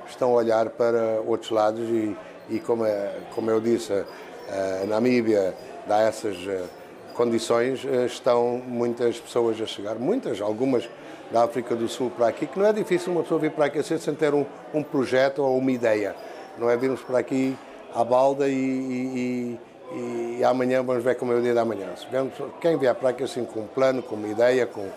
Estão 0.07 0.31
a 0.31 0.33
olhar 0.33 0.69
para 0.69 1.21
outros 1.25 1.51
lados 1.51 1.87
e, 1.89 2.15
e 2.49 2.59
como, 2.59 2.85
é, 2.85 3.13
como 3.33 3.49
eu 3.49 3.59
disse, 3.59 3.91
a 4.81 4.85
Namíbia 4.85 5.53
dá 5.87 5.99
essas 5.99 6.35
eh, 6.47 6.63
condições, 7.13 7.85
eh, 7.85 8.05
estão 8.05 8.61
muitas 8.65 9.19
pessoas 9.19 9.59
a 9.61 9.65
chegar, 9.65 9.95
muitas, 9.95 10.41
algumas 10.41 10.87
da 11.31 11.43
África 11.43 11.75
do 11.75 11.87
Sul 11.87 12.11
para 12.11 12.27
aqui, 12.27 12.45
que 12.45 12.57
não 12.57 12.65
é 12.65 12.73
difícil 12.73 13.11
uma 13.11 13.23
pessoa 13.23 13.39
vir 13.39 13.51
para 13.51 13.65
aqui 13.65 13.81
sem 13.83 14.15
ter 14.15 14.33
um, 14.33 14.45
um 14.73 14.83
projeto 14.83 15.41
ou 15.41 15.57
uma 15.57 15.71
ideia. 15.71 16.15
Não 16.57 16.69
é 16.69 16.77
virmos 16.77 17.01
para 17.01 17.19
aqui 17.19 17.57
à 17.93 18.03
balda 18.03 18.47
e, 18.47 18.53
e, 18.53 19.59
e, 19.91 20.37
e 20.39 20.43
amanhã 20.43 20.83
vamos 20.83 21.03
ver 21.03 21.15
como 21.15 21.33
é 21.33 21.35
o 21.35 21.41
dia 21.41 21.53
da 21.53 21.65
manhã. 21.65 21.87
Quem 22.61 22.77
vier 22.77 22.93
para 22.95 23.09
aqui 23.09 23.23
assim 23.23 23.43
com 23.43 23.61
um 23.61 23.67
plano, 23.67 24.03
com 24.03 24.15
uma 24.15 24.27
ideia, 24.27 24.67
com 24.67 24.87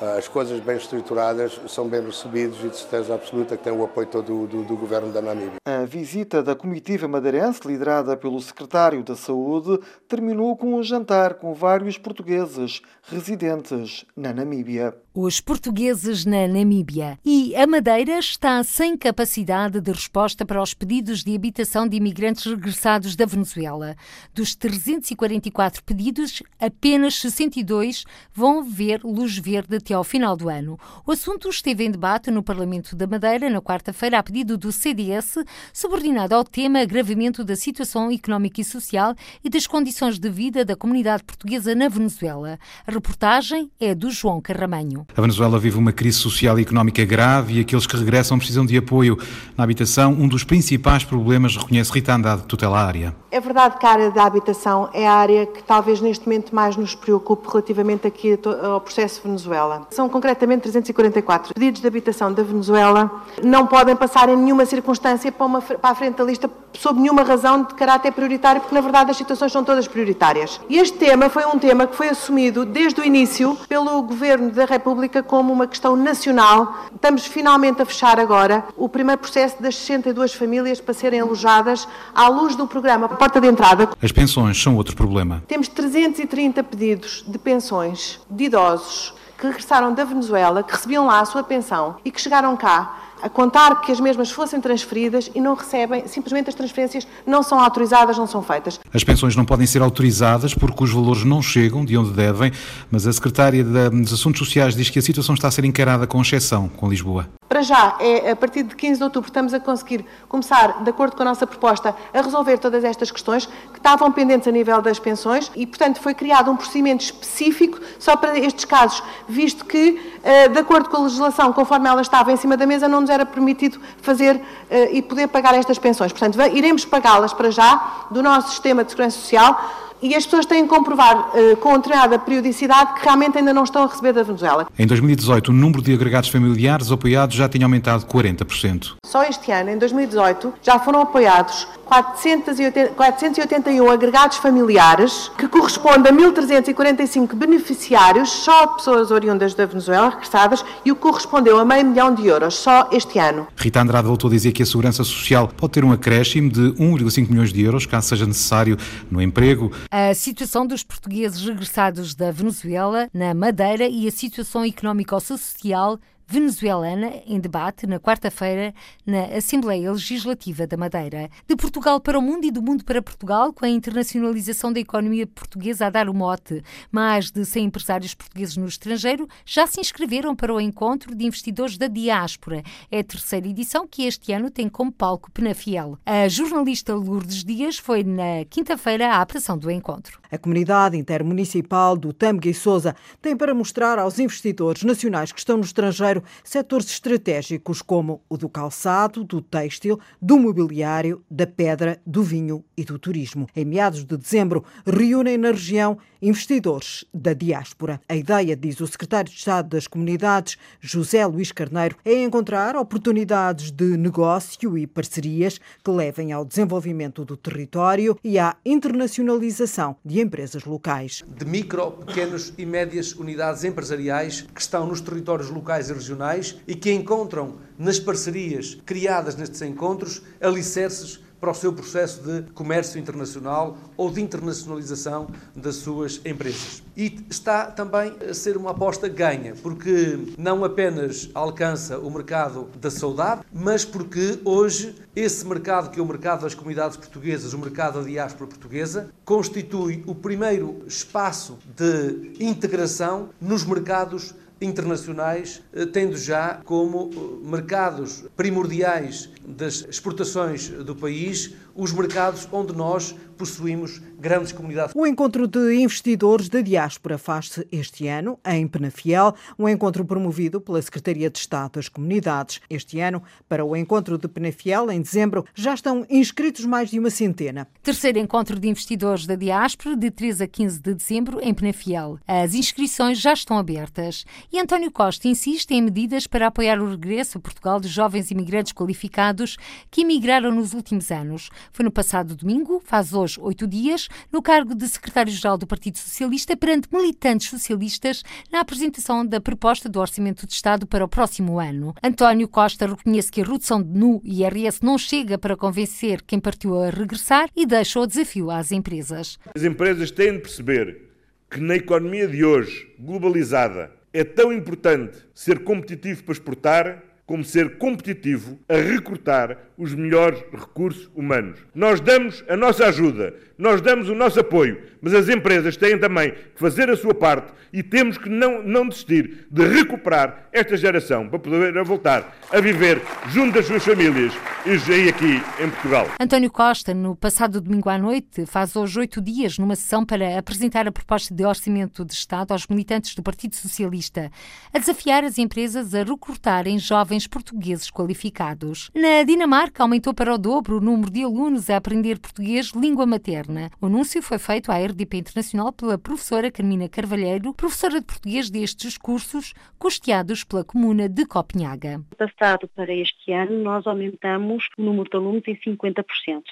as 0.00 0.28
coisas 0.28 0.60
bem 0.60 0.76
estruturadas 0.76 1.60
são 1.68 1.88
bem 1.88 2.00
recebidas 2.00 2.56
e 2.64 2.68
de 2.68 2.76
certeza 2.76 3.14
absoluta 3.14 3.56
que 3.56 3.64
tem 3.64 3.72
o 3.72 3.84
apoio 3.84 4.06
todo 4.06 4.46
do, 4.46 4.62
do, 4.62 4.76
governo 4.76 5.12
da 5.12 5.20
Namíbia. 5.20 5.56
A 5.64 5.84
visita 5.84 6.42
da 6.42 6.54
comitiva 6.54 7.08
madeirense, 7.08 7.66
liderada 7.66 8.16
pelo 8.16 8.40
secretário 8.40 9.02
da 9.02 9.16
Saúde, 9.16 9.80
terminou 10.06 10.56
com 10.56 10.74
um 10.74 10.82
jantar 10.82 11.34
com 11.34 11.52
vários 11.52 11.98
portugueses 11.98 12.80
residentes 13.10 14.04
na 14.16 14.32
Namíbia. 14.32 14.94
Os 15.20 15.40
portugueses 15.40 16.24
na 16.24 16.46
Namíbia. 16.46 17.18
E 17.24 17.52
a 17.56 17.66
Madeira 17.66 18.20
está 18.20 18.62
sem 18.62 18.96
capacidade 18.96 19.80
de 19.80 19.90
resposta 19.90 20.46
para 20.46 20.62
os 20.62 20.74
pedidos 20.74 21.24
de 21.24 21.34
habitação 21.34 21.88
de 21.88 21.96
imigrantes 21.96 22.44
regressados 22.44 23.16
da 23.16 23.26
Venezuela. 23.26 23.96
Dos 24.32 24.54
344 24.54 25.82
pedidos, 25.82 26.40
apenas 26.60 27.16
62 27.16 28.04
vão 28.32 28.62
ver 28.62 29.00
luz 29.02 29.36
verde 29.36 29.78
até 29.78 29.92
ao 29.92 30.04
final 30.04 30.36
do 30.36 30.48
ano. 30.48 30.78
O 31.04 31.10
assunto 31.10 31.48
esteve 31.48 31.84
em 31.84 31.90
debate 31.90 32.30
no 32.30 32.40
Parlamento 32.40 32.94
da 32.94 33.08
Madeira 33.08 33.50
na 33.50 33.60
quarta-feira 33.60 34.20
a 34.20 34.22
pedido 34.22 34.56
do 34.56 34.70
CDS, 34.70 35.38
subordinado 35.72 36.36
ao 36.36 36.44
tema 36.44 36.78
agravamento 36.78 37.42
da 37.42 37.56
situação 37.56 38.08
económica 38.12 38.60
e 38.60 38.64
social 38.64 39.16
e 39.42 39.50
das 39.50 39.66
condições 39.66 40.16
de 40.16 40.30
vida 40.30 40.64
da 40.64 40.76
comunidade 40.76 41.24
portuguesa 41.24 41.74
na 41.74 41.88
Venezuela. 41.88 42.56
A 42.86 42.92
reportagem 42.92 43.68
é 43.80 43.96
do 43.96 44.12
João 44.12 44.40
Carramanho. 44.40 45.07
A 45.18 45.20
Venezuela 45.20 45.58
vive 45.58 45.76
uma 45.76 45.90
crise 45.90 46.16
social 46.16 46.56
e 46.60 46.62
económica 46.62 47.04
grave 47.04 47.54
e 47.54 47.60
aqueles 47.60 47.88
que 47.88 47.96
regressam 47.96 48.38
precisam 48.38 48.64
de 48.64 48.76
apoio 48.76 49.18
na 49.56 49.64
habitação. 49.64 50.12
Um 50.12 50.28
dos 50.28 50.44
principais 50.44 51.02
problemas, 51.02 51.56
reconhece 51.56 51.90
Rita 51.92 52.14
Andrade, 52.14 52.44
tutela 52.44 52.78
a 52.78 52.86
área. 52.86 53.16
É 53.28 53.40
verdade 53.40 53.78
que 53.78 53.84
a 53.84 53.90
área 53.90 54.10
da 54.12 54.22
habitação 54.22 54.88
é 54.92 55.08
a 55.08 55.12
área 55.12 55.44
que 55.44 55.60
talvez 55.60 56.00
neste 56.00 56.24
momento 56.24 56.54
mais 56.54 56.76
nos 56.76 56.94
preocupe 56.94 57.48
relativamente 57.48 58.06
aqui 58.06 58.38
ao 58.62 58.80
processo 58.80 59.20
Venezuela. 59.24 59.88
São 59.90 60.08
concretamente 60.08 60.62
344 60.62 61.52
pedidos 61.52 61.80
de 61.80 61.86
habitação 61.88 62.32
da 62.32 62.44
Venezuela. 62.44 63.10
Não 63.42 63.66
podem 63.66 63.96
passar 63.96 64.28
em 64.28 64.36
nenhuma 64.36 64.66
circunstância 64.66 65.32
para, 65.32 65.46
uma, 65.46 65.60
para 65.60 65.90
a 65.90 65.94
frente 65.96 66.18
da 66.18 66.24
lista 66.24 66.48
sob 66.74 67.00
nenhuma 67.00 67.22
razão 67.22 67.64
de 67.64 67.74
caráter 67.74 68.12
prioritário, 68.12 68.60
porque 68.60 68.74
na 68.74 68.80
verdade 68.80 69.10
as 69.10 69.16
situações 69.16 69.50
são 69.50 69.64
todas 69.64 69.88
prioritárias. 69.88 70.60
E 70.68 70.78
este 70.78 70.96
tema 70.96 71.28
foi 71.28 71.44
um 71.44 71.58
tema 71.58 71.88
que 71.88 71.96
foi 71.96 72.08
assumido 72.08 72.64
desde 72.64 73.00
o 73.00 73.04
início 73.04 73.58
pelo 73.68 74.00
Governo 74.02 74.50
da 74.50 74.64
República 74.64 74.87
como 75.22 75.52
uma 75.52 75.66
questão 75.66 75.96
nacional. 75.96 76.86
Estamos 76.94 77.26
finalmente 77.26 77.82
a 77.82 77.86
fechar 77.86 78.18
agora 78.18 78.64
o 78.76 78.88
primeiro 78.88 79.20
processo 79.20 79.62
das 79.62 79.76
62 79.76 80.34
famílias 80.34 80.80
para 80.80 80.94
serem 80.94 81.20
alojadas 81.20 81.86
à 82.14 82.28
luz 82.28 82.56
do 82.56 82.66
programa 82.66 83.08
Porta 83.08 83.40
de 83.40 83.48
Entrada. 83.48 83.90
As 84.02 84.12
pensões 84.12 84.60
são 84.60 84.76
outro 84.76 84.96
problema. 84.96 85.42
Temos 85.46 85.68
330 85.68 86.62
pedidos 86.64 87.24
de 87.26 87.38
pensões 87.38 88.20
de 88.30 88.44
idosos 88.44 89.14
que 89.38 89.46
regressaram 89.46 89.94
da 89.94 90.04
Venezuela, 90.04 90.62
que 90.62 90.72
recebiam 90.72 91.06
lá 91.06 91.20
a 91.20 91.24
sua 91.24 91.44
pensão 91.44 91.96
e 92.04 92.10
que 92.10 92.20
chegaram 92.20 92.56
cá 92.56 93.07
a 93.22 93.28
contar 93.28 93.80
que 93.80 93.92
as 93.92 94.00
mesmas 94.00 94.30
fossem 94.30 94.60
transferidas 94.60 95.30
e 95.34 95.40
não 95.40 95.54
recebem, 95.54 96.06
simplesmente 96.06 96.48
as 96.48 96.54
transferências 96.54 97.06
não 97.26 97.42
são 97.42 97.58
autorizadas, 97.60 98.16
não 98.16 98.26
são 98.26 98.42
feitas. 98.42 98.80
As 98.92 99.04
pensões 99.04 99.36
não 99.36 99.44
podem 99.44 99.66
ser 99.66 99.82
autorizadas 99.82 100.54
porque 100.54 100.84
os 100.84 100.92
valores 100.92 101.24
não 101.24 101.42
chegam 101.42 101.84
de 101.84 101.96
onde 101.96 102.10
devem, 102.10 102.52
mas 102.90 103.06
a 103.06 103.12
Secretária 103.12 103.64
dos 103.64 104.12
Assuntos 104.12 104.38
Sociais 104.38 104.74
diz 104.74 104.90
que 104.90 104.98
a 104.98 105.02
situação 105.02 105.34
está 105.34 105.48
a 105.48 105.50
ser 105.50 105.64
encarada 105.64 106.06
com 106.06 106.20
exceção 106.20 106.68
com 106.68 106.88
Lisboa. 106.88 107.28
Para 107.48 107.62
já, 107.62 107.96
é, 107.98 108.30
a 108.32 108.36
partir 108.36 108.62
de 108.62 108.76
15 108.76 108.98
de 108.98 109.04
outubro, 109.04 109.28
estamos 109.30 109.54
a 109.54 109.60
conseguir 109.60 110.04
começar, 110.28 110.84
de 110.84 110.90
acordo 110.90 111.16
com 111.16 111.22
a 111.22 111.24
nossa 111.24 111.46
proposta, 111.46 111.96
a 112.12 112.20
resolver 112.20 112.58
todas 112.58 112.84
estas 112.84 113.10
questões 113.10 113.46
que 113.46 113.78
estavam 113.78 114.12
pendentes 114.12 114.46
a 114.46 114.50
nível 114.50 114.82
das 114.82 114.98
pensões 114.98 115.50
e, 115.56 115.66
portanto, 115.66 115.98
foi 115.98 116.12
criado 116.12 116.50
um 116.50 116.56
procedimento 116.56 117.04
específico 117.04 117.80
só 117.98 118.16
para 118.16 118.38
estes 118.38 118.66
casos, 118.66 119.02
visto 119.26 119.64
que, 119.64 119.98
eh, 120.22 120.48
de 120.48 120.58
acordo 120.58 120.90
com 120.90 120.98
a 120.98 121.00
legislação, 121.00 121.50
conforme 121.54 121.88
ela 121.88 122.02
estava 122.02 122.30
em 122.30 122.36
cima 122.36 122.54
da 122.54 122.66
mesa, 122.66 122.86
não 122.86 123.02
nos 123.08 123.14
era 123.14 123.24
permitido 123.26 123.80
fazer 124.02 124.40
eh, 124.70 124.90
e 124.92 125.02
poder 125.02 125.28
pagar 125.28 125.54
estas 125.54 125.78
pensões. 125.78 126.12
Portanto, 126.12 126.38
iremos 126.54 126.84
pagá-las 126.84 127.32
para 127.32 127.50
já 127.50 128.06
do 128.10 128.22
nosso 128.22 128.50
sistema 128.50 128.84
de 128.84 128.90
segurança 128.90 129.18
social 129.18 129.87
e 130.02 130.14
as 130.14 130.24
pessoas 130.24 130.46
têm 130.46 130.64
que 130.64 130.68
comprovar 130.68 131.30
uh, 131.30 131.56
com 131.56 131.76
determinada 131.76 132.18
periodicidade 132.18 132.94
que 132.94 133.04
realmente 133.04 133.38
ainda 133.38 133.52
não 133.52 133.64
estão 133.64 133.84
a 133.84 133.86
receber 133.86 134.12
da 134.12 134.22
Venezuela. 134.22 134.66
Em 134.78 134.86
2018, 134.86 135.48
o 135.48 135.52
número 135.52 135.82
de 135.82 135.92
agregados 135.92 136.28
familiares 136.28 136.90
apoiados 136.90 137.36
já 137.36 137.48
tinha 137.48 137.64
aumentado 137.64 138.06
40%. 138.06 138.94
Só 139.04 139.22
este 139.24 139.50
ano, 139.50 139.70
em 139.70 139.78
2018, 139.78 140.54
já 140.62 140.78
foram 140.78 141.02
apoiados 141.02 141.66
480, 141.88 142.92
481 142.94 143.90
agregados 143.90 144.36
familiares, 144.36 145.30
que 145.38 145.48
corresponde 145.48 146.08
a 146.08 146.12
1.345 146.12 147.34
beneficiários, 147.34 148.28
só 148.30 148.66
pessoas 148.66 149.10
oriundas 149.10 149.54
da 149.54 149.64
Venezuela, 149.64 150.10
regressadas, 150.10 150.62
e 150.84 150.92
o 150.92 150.96
que 150.96 151.00
correspondeu 151.00 151.58
a 151.58 151.64
meio 151.64 151.86
milhão 151.86 152.14
de 152.14 152.26
euros, 152.26 152.54
só 152.54 152.88
este 152.92 153.18
ano. 153.18 153.46
Rita 153.56 153.80
Andrade 153.80 154.06
voltou 154.06 154.28
a 154.28 154.32
dizer 154.32 154.52
que 154.52 154.62
a 154.62 154.66
Segurança 154.66 155.02
Social 155.02 155.48
pode 155.56 155.72
ter 155.72 155.84
um 155.84 155.92
acréscimo 155.92 156.50
de 156.50 156.72
1,5 156.72 157.30
milhões 157.30 157.52
de 157.52 157.62
euros, 157.62 157.86
caso 157.86 158.08
seja 158.08 158.26
necessário, 158.26 158.76
no 159.10 159.22
emprego. 159.22 159.72
A 159.90 160.12
situação 160.12 160.66
dos 160.66 160.82
portugueses 160.82 161.42
regressados 161.42 162.14
da 162.14 162.30
Venezuela, 162.30 163.08
na 163.12 163.32
Madeira, 163.32 163.88
e 163.88 164.06
a 164.06 164.10
situação 164.10 164.62
económico-social 164.62 165.98
venezuelana 166.28 167.10
em 167.26 167.40
debate 167.40 167.86
na 167.86 167.98
quarta-feira 167.98 168.74
na 169.06 169.24
Assembleia 169.36 169.90
Legislativa 169.90 170.66
da 170.66 170.76
Madeira. 170.76 171.30
De 171.46 171.56
Portugal 171.56 171.98
para 172.00 172.18
o 172.18 172.22
mundo 172.22 172.44
e 172.44 172.50
do 172.50 172.60
mundo 172.60 172.84
para 172.84 173.00
Portugal, 173.00 173.50
com 173.50 173.64
a 173.64 173.68
internacionalização 173.68 174.70
da 174.70 174.78
economia 174.78 175.26
portuguesa 175.26 175.86
a 175.86 175.90
dar 175.90 176.06
o 176.06 176.14
mote. 176.14 176.62
Mais 176.92 177.30
de 177.30 177.46
100 177.46 177.64
empresários 177.64 178.14
portugueses 178.14 178.58
no 178.58 178.66
estrangeiro 178.66 179.26
já 179.46 179.66
se 179.66 179.80
inscreveram 179.80 180.36
para 180.36 180.52
o 180.52 180.60
encontro 180.60 181.14
de 181.14 181.24
investidores 181.24 181.78
da 181.78 181.86
diáspora. 181.86 182.62
É 182.90 182.98
a 182.98 183.04
terceira 183.04 183.48
edição 183.48 183.88
que 183.88 184.04
este 184.04 184.30
ano 184.30 184.50
tem 184.50 184.68
como 184.68 184.92
palco 184.92 185.30
Penafiel. 185.30 185.98
A 186.04 186.28
jornalista 186.28 186.94
Lourdes 186.94 187.42
Dias 187.42 187.78
foi 187.78 188.04
na 188.04 188.44
quinta-feira 188.50 189.14
à 189.14 189.22
apresentação 189.22 189.56
do 189.56 189.70
encontro. 189.70 190.20
A 190.30 190.36
comunidade 190.36 190.96
intermunicipal 190.96 191.96
do 191.96 192.12
Tâmega 192.12 192.50
e 192.50 192.54
Sousa 192.54 192.94
tem 193.22 193.34
para 193.34 193.54
mostrar 193.54 193.98
aos 193.98 194.18
investidores 194.18 194.82
nacionais 194.82 195.32
que 195.32 195.38
estão 195.38 195.56
no 195.56 195.64
estrangeiro 195.64 196.17
setores 196.42 196.88
estratégicos 196.90 197.82
como 197.82 198.22
o 198.28 198.36
do 198.36 198.48
calçado, 198.48 199.24
do 199.24 199.40
têxtil, 199.40 199.98
do 200.20 200.38
mobiliário, 200.38 201.22
da 201.30 201.46
pedra, 201.46 202.00
do 202.06 202.22
vinho 202.22 202.64
e 202.76 202.84
do 202.84 202.98
turismo. 202.98 203.46
Em 203.54 203.64
meados 203.64 204.04
de 204.04 204.16
dezembro, 204.16 204.64
reúnem 204.86 205.36
na 205.36 205.50
região 205.50 205.98
investidores 206.20 207.04
da 207.12 207.32
diáspora. 207.32 208.00
A 208.08 208.16
ideia, 208.16 208.56
diz 208.56 208.80
o 208.80 208.86
secretário 208.86 209.30
de 209.30 209.38
Estado 209.38 209.68
das 209.68 209.86
Comunidades, 209.86 210.56
José 210.80 211.24
Luís 211.26 211.52
Carneiro, 211.52 211.96
é 212.04 212.22
encontrar 212.22 212.76
oportunidades 212.76 213.70
de 213.70 213.96
negócio 213.96 214.76
e 214.76 214.86
parcerias 214.86 215.60
que 215.82 215.90
levem 215.90 216.32
ao 216.32 216.44
desenvolvimento 216.44 217.24
do 217.24 217.36
território 217.36 218.18
e 218.22 218.38
à 218.38 218.56
internacionalização 218.64 219.96
de 220.04 220.20
empresas 220.20 220.64
locais. 220.64 221.22
De 221.26 221.44
micro, 221.44 221.92
pequenas 221.92 222.52
e 222.58 222.66
médias 222.66 223.12
unidades 223.14 223.64
empresariais 223.64 224.42
que 224.54 224.60
estão 224.60 224.86
nos 224.86 225.00
territórios 225.00 225.50
locais 225.50 225.90
e 225.90 225.92
regionais 225.92 226.56
e 226.66 226.74
que 226.74 226.92
encontram 226.92 227.56
nas 227.78 227.98
parcerias 227.98 228.76
criadas 228.84 229.36
nestes 229.36 229.62
encontros 229.62 230.22
alicerces 230.40 231.20
para 231.40 231.50
o 231.50 231.54
seu 231.54 231.72
processo 231.72 232.20
de 232.22 232.50
comércio 232.52 232.98
internacional 232.98 233.76
ou 233.96 234.10
de 234.10 234.20
internacionalização 234.20 235.28
das 235.54 235.76
suas 235.76 236.20
empresas. 236.24 236.82
E 236.96 237.24
está 237.30 237.66
também 237.66 238.14
a 238.28 238.34
ser 238.34 238.56
uma 238.56 238.72
aposta 238.72 239.08
ganha, 239.08 239.54
porque 239.62 240.18
não 240.36 240.64
apenas 240.64 241.30
alcança 241.34 241.98
o 241.98 242.10
mercado 242.10 242.68
da 242.80 242.90
saudade, 242.90 243.42
mas 243.52 243.84
porque 243.84 244.38
hoje 244.44 244.94
esse 245.14 245.46
mercado, 245.46 245.90
que 245.90 245.98
é 245.98 246.02
o 246.02 246.06
mercado 246.06 246.42
das 246.42 246.54
comunidades 246.54 246.96
portuguesas, 246.96 247.52
o 247.52 247.58
mercado 247.58 248.00
da 248.00 248.06
diáspora 248.06 248.48
portuguesa, 248.48 249.10
constitui 249.24 250.02
o 250.06 250.14
primeiro 250.14 250.82
espaço 250.86 251.58
de 251.76 252.32
integração 252.40 253.30
nos 253.40 253.64
mercados 253.64 254.34
internacionais, 254.60 255.62
eh, 255.72 255.86
tendo 255.86 256.16
já 256.16 256.60
como 256.64 257.10
eh, 257.12 257.48
mercados 257.48 258.24
primordiais 258.36 259.30
das 259.46 259.86
exportações 259.88 260.68
do 260.68 260.94
país 260.96 261.54
os 261.78 261.92
mercados 261.92 262.48
onde 262.50 262.74
nós 262.74 263.14
possuímos 263.38 264.02
grandes 264.18 264.50
comunidades. 264.50 264.92
O 264.96 265.06
encontro 265.06 265.46
de 265.46 265.76
investidores 265.76 266.48
da 266.48 266.60
diáspora 266.60 267.16
faz-se 267.16 267.66
este 267.70 268.08
ano 268.08 268.36
em 268.44 268.66
Penafiel, 268.66 269.32
um 269.56 269.68
encontro 269.68 270.04
promovido 270.04 270.60
pela 270.60 270.82
Secretaria 270.82 271.30
de 271.30 271.38
Estado 271.38 271.74
das 271.74 271.88
Comunidades. 271.88 272.60
Este 272.68 272.98
ano, 272.98 273.22
para 273.48 273.64
o 273.64 273.76
encontro 273.76 274.18
de 274.18 274.26
Penafiel, 274.26 274.90
em 274.90 275.00
dezembro, 275.00 275.46
já 275.54 275.72
estão 275.72 276.04
inscritos 276.10 276.64
mais 276.64 276.90
de 276.90 276.98
uma 276.98 277.10
centena. 277.10 277.68
Terceiro 277.80 278.18
encontro 278.18 278.58
de 278.58 278.68
investidores 278.68 279.24
da 279.24 279.36
diáspora, 279.36 279.96
de 279.96 280.10
13 280.10 280.42
a 280.42 280.48
15 280.48 280.80
de 280.80 280.94
dezembro, 280.94 281.38
em 281.40 281.54
Penafiel. 281.54 282.18
As 282.26 282.54
inscrições 282.54 283.20
já 283.20 283.32
estão 283.32 283.56
abertas. 283.56 284.24
E 284.52 284.58
António 284.58 284.90
Costa 284.90 285.28
insiste 285.28 285.70
em 285.70 285.80
medidas 285.80 286.26
para 286.26 286.48
apoiar 286.48 286.80
o 286.80 286.90
regresso 286.90 287.38
a 287.38 287.40
Portugal 287.40 287.78
de 287.78 287.86
jovens 287.86 288.32
imigrantes 288.32 288.72
qualificados 288.72 289.56
que 289.92 290.00
emigraram 290.00 290.50
nos 290.50 290.72
últimos 290.74 291.12
anos. 291.12 291.50
Foi 291.72 291.84
no 291.84 291.90
passado 291.90 292.34
domingo, 292.34 292.82
faz 292.84 293.12
hoje 293.12 293.38
oito 293.40 293.66
dias, 293.66 294.08
no 294.32 294.42
cargo 294.42 294.74
de 294.74 294.88
secretário-geral 294.88 295.56
do 295.58 295.66
Partido 295.66 295.98
Socialista, 295.98 296.56
perante 296.56 296.88
militantes 296.92 297.48
socialistas, 297.48 298.22
na 298.50 298.60
apresentação 298.60 299.24
da 299.24 299.40
proposta 299.40 299.88
do 299.88 300.00
Orçamento 300.00 300.46
de 300.46 300.52
Estado 300.52 300.86
para 300.86 301.04
o 301.04 301.08
próximo 301.08 301.58
ano. 301.58 301.94
António 302.02 302.48
Costa 302.48 302.86
reconhece 302.86 303.30
que 303.30 303.40
a 303.40 303.44
redução 303.44 303.78
no 303.80 304.20
IRS 304.24 304.84
não 304.84 304.98
chega 304.98 305.38
para 305.38 305.56
convencer 305.56 306.22
quem 306.22 306.40
partiu 306.40 306.80
a 306.80 306.90
regressar 306.90 307.48
e 307.54 307.66
deixa 307.66 308.00
o 308.00 308.06
desafio 308.06 308.50
às 308.50 308.72
empresas. 308.72 309.38
As 309.54 309.62
empresas 309.62 310.10
têm 310.10 310.32
de 310.32 310.40
perceber 310.40 311.08
que 311.50 311.60
na 311.60 311.76
economia 311.76 312.28
de 312.28 312.44
hoje, 312.44 312.94
globalizada, 312.98 313.90
é 314.12 314.24
tão 314.24 314.52
importante 314.52 315.18
ser 315.34 315.60
competitivo 315.60 316.24
para 316.24 316.32
exportar 316.32 317.02
como 317.26 317.44
ser 317.44 317.76
competitivo 317.76 318.58
a 318.68 318.76
recrutar 318.76 319.58
os 319.78 319.94
melhores 319.94 320.42
recursos 320.52 321.08
humanos. 321.14 321.60
Nós 321.74 322.00
damos 322.00 322.44
a 322.48 322.56
nossa 322.56 322.86
ajuda, 322.86 323.32
nós 323.56 323.80
damos 323.80 324.08
o 324.08 324.14
nosso 324.14 324.40
apoio, 324.40 324.82
mas 325.00 325.14
as 325.14 325.28
empresas 325.28 325.76
têm 325.76 325.96
também 325.96 326.32
que 326.32 326.58
fazer 326.60 326.90
a 326.90 326.96
sua 326.96 327.14
parte 327.14 327.52
e 327.72 327.82
temos 327.82 328.18
que 328.18 328.28
não, 328.28 328.62
não 328.62 328.88
desistir 328.88 329.46
de 329.50 329.66
recuperar 329.66 330.48
esta 330.52 330.76
geração 330.76 331.28
para 331.28 331.38
poder 331.38 331.84
voltar 331.84 332.36
a 332.50 332.60
viver 332.60 333.00
junto 333.28 333.54
das 333.54 333.66
suas 333.66 333.84
famílias 333.84 334.32
e 334.66 335.08
aqui 335.08 335.40
em 335.62 335.70
Portugal. 335.70 336.08
António 336.20 336.50
Costa, 336.50 336.92
no 336.92 337.14
passado 337.14 337.60
domingo 337.60 337.88
à 337.88 337.96
noite, 337.96 338.46
faz 338.46 338.74
hoje 338.74 338.98
oito 338.98 339.20
dias 339.20 339.58
numa 339.58 339.76
sessão 339.76 340.04
para 340.04 340.38
apresentar 340.38 340.88
a 340.88 340.92
proposta 340.92 341.34
de 341.34 341.44
orçamento 341.44 342.04
de 342.04 342.12
Estado 342.12 342.52
aos 342.52 342.66
militantes 342.66 343.14
do 343.14 343.22
Partido 343.22 343.54
Socialista, 343.54 344.30
a 344.72 344.78
desafiar 344.78 345.24
as 345.24 345.38
empresas 345.38 345.94
a 345.94 346.02
recrutarem 346.02 346.78
jovens 346.78 347.26
portugueses 347.26 347.90
qualificados. 347.90 348.90
Na 348.94 349.22
Dinamarca, 349.22 349.67
aumentou 349.76 350.14
para 350.14 350.34
o 350.34 350.38
dobro 350.38 350.78
o 350.78 350.80
número 350.80 351.10
de 351.10 351.22
alunos 351.22 351.68
a 351.68 351.76
aprender 351.76 352.18
português 352.18 352.72
língua 352.74 353.06
materna. 353.06 353.70
O 353.80 353.86
anúncio 353.86 354.22
foi 354.22 354.38
feito 354.38 354.70
à 354.72 354.78
RDP 354.78 355.18
Internacional 355.18 355.72
pela 355.72 355.98
professora 355.98 356.50
Carmina 356.50 356.88
Carvalheiro, 356.88 357.52
professora 357.54 358.00
de 358.00 358.06
português 358.06 358.50
destes 358.50 358.96
cursos, 358.96 359.54
custeados 359.78 360.44
pela 360.44 360.64
Comuna 360.64 361.08
de 361.08 361.26
Copenhaga. 361.26 362.00
Passado 362.16 362.68
para 362.74 362.92
este 362.92 363.32
ano, 363.32 363.62
nós 363.62 363.86
aumentamos 363.86 364.68
o 364.76 364.82
número 364.82 365.08
de 365.08 365.16
alunos 365.16 365.42
em 365.46 365.56
50%. 365.56 366.04